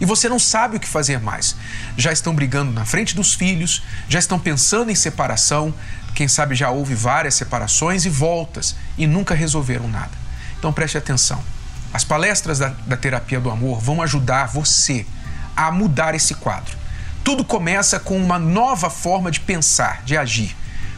e 0.00 0.04
você 0.06 0.28
não 0.28 0.38
sabe 0.38 0.76
o 0.76 0.80
que 0.80 0.88
fazer 0.88 1.20
mais. 1.20 1.54
Já 1.96 2.10
estão 2.12 2.34
brigando 2.34 2.72
na 2.72 2.84
frente 2.84 3.14
dos 3.14 3.34
filhos, 3.34 3.82
já 4.08 4.18
estão 4.18 4.38
pensando 4.38 4.90
em 4.90 4.94
separação, 4.94 5.74
quem 6.14 6.26
sabe 6.26 6.54
já 6.54 6.70
houve 6.70 6.94
várias 6.94 7.34
separações 7.34 8.04
e 8.04 8.08
voltas 8.08 8.74
e 8.96 9.06
nunca 9.06 9.34
resolveram 9.34 9.88
nada. 9.88 10.12
Então 10.58 10.72
preste 10.72 10.96
atenção. 10.98 11.42
As 11.92 12.04
palestras 12.04 12.58
da, 12.58 12.68
da 12.68 12.96
terapia 12.96 13.40
do 13.40 13.50
amor 13.50 13.80
vão 13.80 14.00
ajudar 14.02 14.46
você 14.46 15.06
a 15.56 15.70
mudar 15.70 16.14
esse 16.14 16.34
quadro. 16.34 16.78
Tudo 17.22 17.44
começa 17.44 18.00
com 18.00 18.16
uma 18.16 18.38
nova 18.38 18.88
forma 18.88 19.30
de 19.30 19.40
pensar, 19.40 20.02
de 20.04 20.16
agir. 20.16 20.56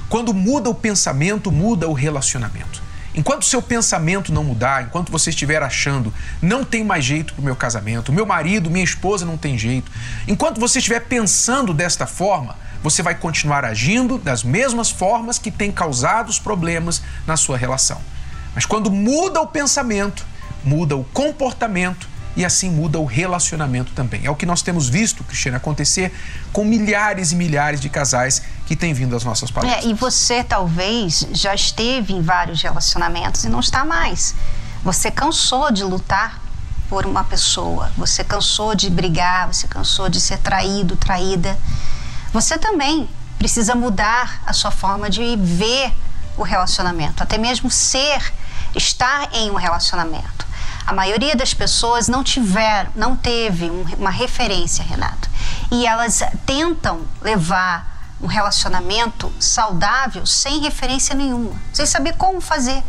Quando 0.08 0.34
muda 0.34 0.68
o 0.68 0.74
pensamento, 0.74 1.50
muda 1.50 1.88
o 1.88 1.92
relacionamento. 1.92 2.81
Enquanto 3.14 3.44
seu 3.44 3.60
pensamento 3.60 4.32
não 4.32 4.42
mudar, 4.42 4.84
enquanto 4.84 5.12
você 5.12 5.30
estiver 5.30 5.62
achando 5.62 6.12
não 6.40 6.64
tem 6.64 6.82
mais 6.82 7.04
jeito 7.04 7.34
para 7.34 7.42
o 7.42 7.44
meu 7.44 7.54
casamento, 7.54 8.12
meu 8.12 8.24
marido, 8.24 8.70
minha 8.70 8.84
esposa 8.84 9.26
não 9.26 9.36
tem 9.36 9.58
jeito, 9.58 9.90
enquanto 10.26 10.58
você 10.58 10.78
estiver 10.78 11.00
pensando 11.00 11.74
desta 11.74 12.06
forma, 12.06 12.56
você 12.82 13.02
vai 13.02 13.14
continuar 13.14 13.64
agindo 13.64 14.18
das 14.18 14.42
mesmas 14.42 14.90
formas 14.90 15.38
que 15.38 15.50
tem 15.50 15.70
causado 15.70 16.30
os 16.30 16.38
problemas 16.38 17.02
na 17.26 17.36
sua 17.36 17.56
relação. 17.56 18.00
Mas 18.54 18.64
quando 18.66 18.90
muda 18.90 19.40
o 19.40 19.46
pensamento, 19.46 20.24
muda 20.64 20.96
o 20.96 21.04
comportamento, 21.04 22.12
e 22.36 22.44
assim 22.44 22.70
muda 22.70 22.98
o 22.98 23.04
relacionamento 23.04 23.92
também. 23.92 24.24
É 24.24 24.30
o 24.30 24.34
que 24.34 24.46
nós 24.46 24.62
temos 24.62 24.88
visto, 24.88 25.22
Cristiane, 25.24 25.56
acontecer 25.56 26.12
com 26.52 26.64
milhares 26.64 27.32
e 27.32 27.36
milhares 27.36 27.80
de 27.80 27.88
casais 27.88 28.42
que 28.66 28.76
têm 28.76 28.94
vindo 28.94 29.14
às 29.16 29.24
nossas 29.24 29.50
palestras. 29.50 29.84
É, 29.84 29.88
e 29.88 29.94
você 29.94 30.42
talvez 30.44 31.26
já 31.32 31.54
esteve 31.54 32.12
em 32.12 32.22
vários 32.22 32.62
relacionamentos 32.62 33.44
e 33.44 33.48
não 33.48 33.60
está 33.60 33.84
mais. 33.84 34.34
Você 34.82 35.10
cansou 35.10 35.70
de 35.70 35.84
lutar 35.84 36.40
por 36.88 37.06
uma 37.06 37.24
pessoa, 37.24 37.90
você 37.96 38.22
cansou 38.22 38.74
de 38.74 38.90
brigar, 38.90 39.46
você 39.46 39.66
cansou 39.66 40.08
de 40.08 40.20
ser 40.20 40.38
traído, 40.38 40.96
traída. 40.96 41.58
Você 42.32 42.58
também 42.58 43.08
precisa 43.38 43.74
mudar 43.74 44.42
a 44.46 44.52
sua 44.52 44.70
forma 44.70 45.08
de 45.08 45.36
ver 45.36 45.92
o 46.36 46.42
relacionamento, 46.42 47.22
até 47.22 47.38
mesmo 47.38 47.70
ser, 47.70 48.32
estar 48.74 49.28
em 49.32 49.50
um 49.50 49.54
relacionamento. 49.54 50.46
A 50.86 50.92
maioria 50.92 51.36
das 51.36 51.54
pessoas 51.54 52.08
não 52.08 52.24
tiver, 52.24 52.90
não 52.94 53.16
teve 53.16 53.70
uma 53.98 54.10
referência, 54.10 54.84
Renato. 54.84 55.30
E 55.70 55.86
elas 55.86 56.22
tentam 56.44 57.02
levar 57.20 57.91
um 58.22 58.26
relacionamento 58.26 59.32
saudável 59.38 60.24
sem 60.24 60.60
referência 60.60 61.14
nenhuma, 61.14 61.52
sem 61.72 61.86
saber 61.86 62.14
como 62.14 62.40
fazer. 62.40 62.82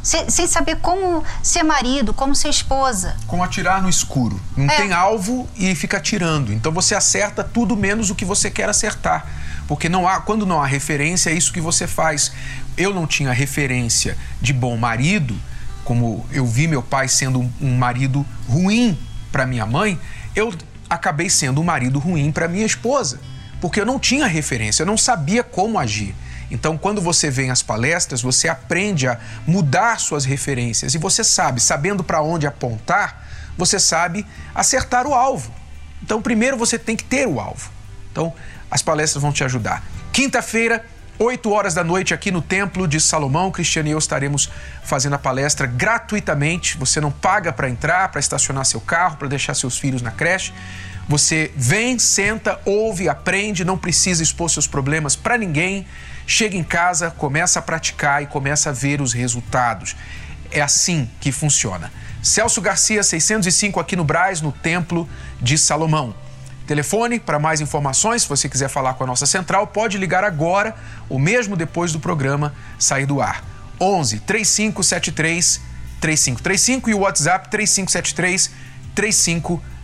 Sem, 0.00 0.30
sem, 0.30 0.46
saber 0.46 0.76
como 0.76 1.24
ser 1.42 1.64
marido, 1.64 2.14
como 2.14 2.34
ser 2.34 2.48
esposa. 2.48 3.16
Como 3.26 3.42
atirar 3.42 3.82
no 3.82 3.88
escuro. 3.88 4.40
Não 4.56 4.64
é. 4.64 4.76
tem 4.76 4.92
alvo 4.92 5.46
e 5.56 5.74
fica 5.74 5.96
atirando. 5.96 6.52
Então 6.52 6.70
você 6.70 6.94
acerta 6.94 7.42
tudo 7.42 7.76
menos 7.76 8.08
o 8.08 8.14
que 8.14 8.24
você 8.24 8.48
quer 8.48 8.68
acertar. 8.68 9.26
Porque 9.66 9.88
não 9.88 10.08
há, 10.08 10.20
quando 10.20 10.46
não 10.46 10.62
há 10.62 10.66
referência, 10.66 11.30
é 11.30 11.34
isso 11.34 11.52
que 11.52 11.60
você 11.60 11.86
faz. 11.86 12.32
Eu 12.76 12.94
não 12.94 13.06
tinha 13.06 13.32
referência 13.32 14.16
de 14.40 14.52
bom 14.52 14.76
marido, 14.76 15.36
como 15.84 16.24
eu 16.30 16.46
vi 16.46 16.68
meu 16.68 16.82
pai 16.82 17.08
sendo 17.08 17.50
um 17.60 17.76
marido 17.76 18.24
ruim 18.48 18.98
para 19.32 19.46
minha 19.46 19.66
mãe, 19.66 19.98
eu 20.34 20.54
acabei 20.88 21.28
sendo 21.30 21.60
um 21.60 21.64
marido 21.64 21.98
ruim 21.98 22.30
para 22.32 22.48
minha 22.48 22.66
esposa, 22.66 23.20
porque 23.60 23.80
eu 23.80 23.86
não 23.86 23.98
tinha 23.98 24.26
referência, 24.26 24.82
eu 24.82 24.86
não 24.86 24.96
sabia 24.96 25.42
como 25.42 25.78
agir. 25.78 26.14
Então, 26.50 26.78
quando 26.78 27.00
você 27.00 27.30
vem 27.30 27.50
às 27.50 27.62
palestras, 27.62 28.22
você 28.22 28.48
aprende 28.48 29.06
a 29.06 29.18
mudar 29.46 30.00
suas 30.00 30.24
referências 30.24 30.94
e 30.94 30.98
você 30.98 31.22
sabe, 31.22 31.60
sabendo 31.60 32.02
para 32.02 32.22
onde 32.22 32.46
apontar, 32.46 33.28
você 33.56 33.78
sabe 33.78 34.26
acertar 34.54 35.06
o 35.06 35.12
alvo. 35.12 35.52
Então, 36.02 36.22
primeiro 36.22 36.56
você 36.56 36.78
tem 36.78 36.96
que 36.96 37.04
ter 37.04 37.26
o 37.26 37.38
alvo. 37.38 37.70
Então, 38.12 38.32
as 38.70 38.82
palestras 38.82 39.20
vão 39.20 39.32
te 39.32 39.44
ajudar. 39.44 39.82
Quinta-feira, 40.12 40.84
8 41.18 41.50
horas 41.50 41.74
da 41.74 41.82
noite 41.82 42.14
aqui 42.14 42.30
no 42.30 42.40
Templo 42.40 42.86
de 42.86 43.00
Salomão. 43.00 43.50
Cristiane 43.50 43.90
e 43.90 43.92
eu 43.92 43.98
estaremos 43.98 44.48
fazendo 44.84 45.14
a 45.14 45.18
palestra 45.18 45.66
gratuitamente. 45.66 46.78
Você 46.78 47.00
não 47.00 47.10
paga 47.10 47.52
para 47.52 47.68
entrar, 47.68 48.08
para 48.08 48.20
estacionar 48.20 48.64
seu 48.64 48.80
carro, 48.80 49.16
para 49.16 49.26
deixar 49.28 49.54
seus 49.54 49.76
filhos 49.76 50.00
na 50.00 50.12
creche. 50.12 50.52
Você 51.08 51.50
vem, 51.56 51.98
senta, 51.98 52.60
ouve, 52.66 53.08
aprende, 53.08 53.64
não 53.64 53.78
precisa 53.78 54.22
expor 54.22 54.50
seus 54.50 54.66
problemas 54.66 55.16
para 55.16 55.38
ninguém. 55.38 55.86
Chega 56.26 56.54
em 56.54 56.62
casa, 56.62 57.10
começa 57.10 57.58
a 57.58 57.62
praticar 57.62 58.22
e 58.22 58.26
começa 58.26 58.68
a 58.68 58.72
ver 58.74 59.00
os 59.00 59.14
resultados. 59.14 59.96
É 60.50 60.60
assim 60.60 61.08
que 61.18 61.32
funciona. 61.32 61.90
Celso 62.22 62.60
Garcia, 62.60 63.02
605 63.02 63.80
aqui 63.80 63.96
no 63.96 64.04
Braz, 64.04 64.42
no 64.42 64.52
Templo 64.52 65.08
de 65.40 65.56
Salomão. 65.56 66.14
Telefone 66.66 67.18
para 67.18 67.38
mais 67.38 67.62
informações, 67.62 68.22
se 68.22 68.28
você 68.28 68.46
quiser 68.46 68.68
falar 68.68 68.92
com 68.92 69.04
a 69.04 69.06
nossa 69.06 69.24
central, 69.24 69.68
pode 69.68 69.96
ligar 69.96 70.22
agora 70.22 70.76
ou 71.08 71.18
mesmo 71.18 71.56
depois 71.56 71.90
do 71.90 71.98
programa 71.98 72.54
sair 72.78 73.06
do 73.06 73.22
ar. 73.22 73.42
11 73.80 74.20
3573 74.20 75.62
3535 75.98 76.90
e 76.90 76.94
o 76.94 76.98
WhatsApp 76.98 77.48
3573 77.48 78.50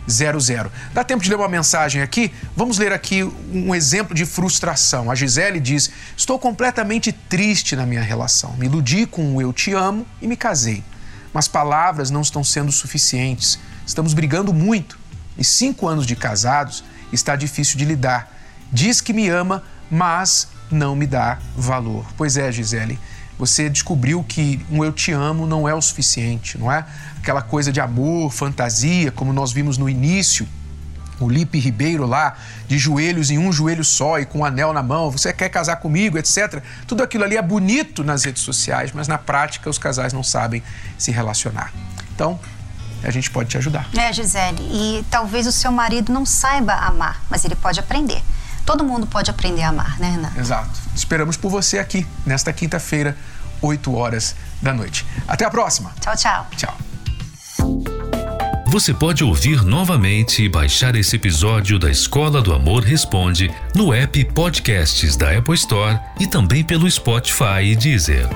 3500. 0.07 0.71
Dá 0.93 1.03
tempo 1.03 1.23
de 1.23 1.29
ler 1.29 1.35
uma 1.35 1.47
mensagem 1.47 2.01
aqui? 2.01 2.31
Vamos 2.55 2.77
ler 2.77 2.91
aqui 2.91 3.23
um 3.51 3.73
exemplo 3.73 4.15
de 4.15 4.25
frustração. 4.25 5.09
A 5.09 5.15
Gisele 5.15 5.59
diz: 5.59 5.91
Estou 6.15 6.39
completamente 6.39 7.11
triste 7.11 7.75
na 7.75 7.85
minha 7.85 8.01
relação. 8.01 8.55
Me 8.57 8.65
iludi 8.65 9.05
com 9.05 9.35
o 9.35 9.41
eu 9.41 9.51
te 9.51 9.73
amo 9.73 10.05
e 10.21 10.27
me 10.27 10.37
casei. 10.37 10.83
Mas 11.33 11.47
palavras 11.47 12.09
não 12.09 12.21
estão 12.21 12.43
sendo 12.43 12.71
suficientes. 12.71 13.59
Estamos 13.85 14.13
brigando 14.13 14.53
muito 14.53 14.97
e 15.37 15.43
cinco 15.43 15.87
anos 15.87 16.05
de 16.05 16.15
casados 16.15 16.83
está 17.11 17.35
difícil 17.35 17.77
de 17.77 17.85
lidar. 17.85 18.31
Diz 18.71 19.01
que 19.01 19.13
me 19.13 19.29
ama, 19.29 19.63
mas 19.89 20.47
não 20.71 20.95
me 20.95 21.05
dá 21.05 21.39
valor. 21.55 22.05
Pois 22.17 22.37
é, 22.37 22.51
Gisele, 22.51 22.99
você 23.37 23.69
descobriu 23.69 24.23
que 24.23 24.65
um 24.71 24.83
eu 24.83 24.91
te 24.91 25.11
amo 25.11 25.45
não 25.45 25.67
é 25.67 25.73
o 25.73 25.81
suficiente, 25.81 26.57
não 26.57 26.71
é? 26.71 26.85
Aquela 27.17 27.41
coisa 27.41 27.71
de 27.71 27.81
amor, 27.81 28.31
fantasia, 28.31 29.11
como 29.11 29.33
nós 29.33 29.51
vimos 29.51 29.77
no 29.77 29.89
início, 29.89 30.47
o 31.19 31.29
Lipe 31.29 31.59
Ribeiro 31.59 32.05
lá, 32.05 32.35
de 32.67 32.77
joelhos 32.77 33.31
em 33.31 33.37
um 33.37 33.51
joelho 33.51 33.83
só 33.83 34.19
e 34.19 34.25
com 34.25 34.39
um 34.39 34.45
anel 34.45 34.73
na 34.73 34.83
mão, 34.83 35.09
você 35.09 35.31
quer 35.31 35.49
casar 35.49 35.77
comigo, 35.77 36.17
etc. 36.17 36.61
Tudo 36.87 37.03
aquilo 37.03 37.23
ali 37.23 37.37
é 37.37 37.41
bonito 37.41 38.03
nas 38.03 38.23
redes 38.23 38.43
sociais, 38.43 38.91
mas 38.93 39.07
na 39.07 39.17
prática 39.17 39.69
os 39.69 39.77
casais 39.77 40.13
não 40.13 40.23
sabem 40.23 40.61
se 40.97 41.11
relacionar. 41.11 41.73
Então, 42.13 42.39
a 43.03 43.11
gente 43.11 43.29
pode 43.29 43.49
te 43.49 43.57
ajudar. 43.57 43.87
É, 43.95 44.11
Gisele, 44.11 44.61
e 44.61 45.05
talvez 45.09 45.45
o 45.47 45.51
seu 45.51 45.71
marido 45.71 46.11
não 46.11 46.25
saiba 46.25 46.73
amar, 46.73 47.21
mas 47.29 47.45
ele 47.45 47.55
pode 47.55 47.79
aprender. 47.79 48.21
Todo 48.65 48.83
mundo 48.83 49.05
pode 49.05 49.29
aprender 49.29 49.61
a 49.61 49.69
amar, 49.69 49.99
né, 49.99 50.09
Renan? 50.09 50.31
Exato. 50.37 50.71
Esperamos 50.95 51.37
por 51.37 51.49
você 51.49 51.77
aqui, 51.77 52.05
nesta 52.25 52.51
quinta-feira, 52.51 53.15
8 53.61 53.93
horas 53.93 54.35
da 54.61 54.73
noite. 54.73 55.05
Até 55.27 55.45
a 55.45 55.49
próxima. 55.49 55.93
Tchau, 55.99 56.15
tchau. 56.15 56.47
Tchau. 56.55 56.77
Você 58.67 58.93
pode 58.93 59.23
ouvir 59.23 59.63
novamente 59.63 60.43
e 60.43 60.49
baixar 60.49 60.95
esse 60.95 61.15
episódio 61.15 61.79
da 61.79 61.89
Escola 61.89 62.41
do 62.41 62.53
Amor 62.53 62.83
Responde 62.83 63.49
no 63.73 63.93
app 63.93 64.25
Podcasts 64.25 65.15
da 65.15 65.37
Apple 65.37 65.55
Store 65.55 65.97
e 66.19 66.27
também 66.27 66.63
pelo 66.63 66.89
Spotify 66.89 67.63
e 67.63 67.75
Deezer. 67.75 68.27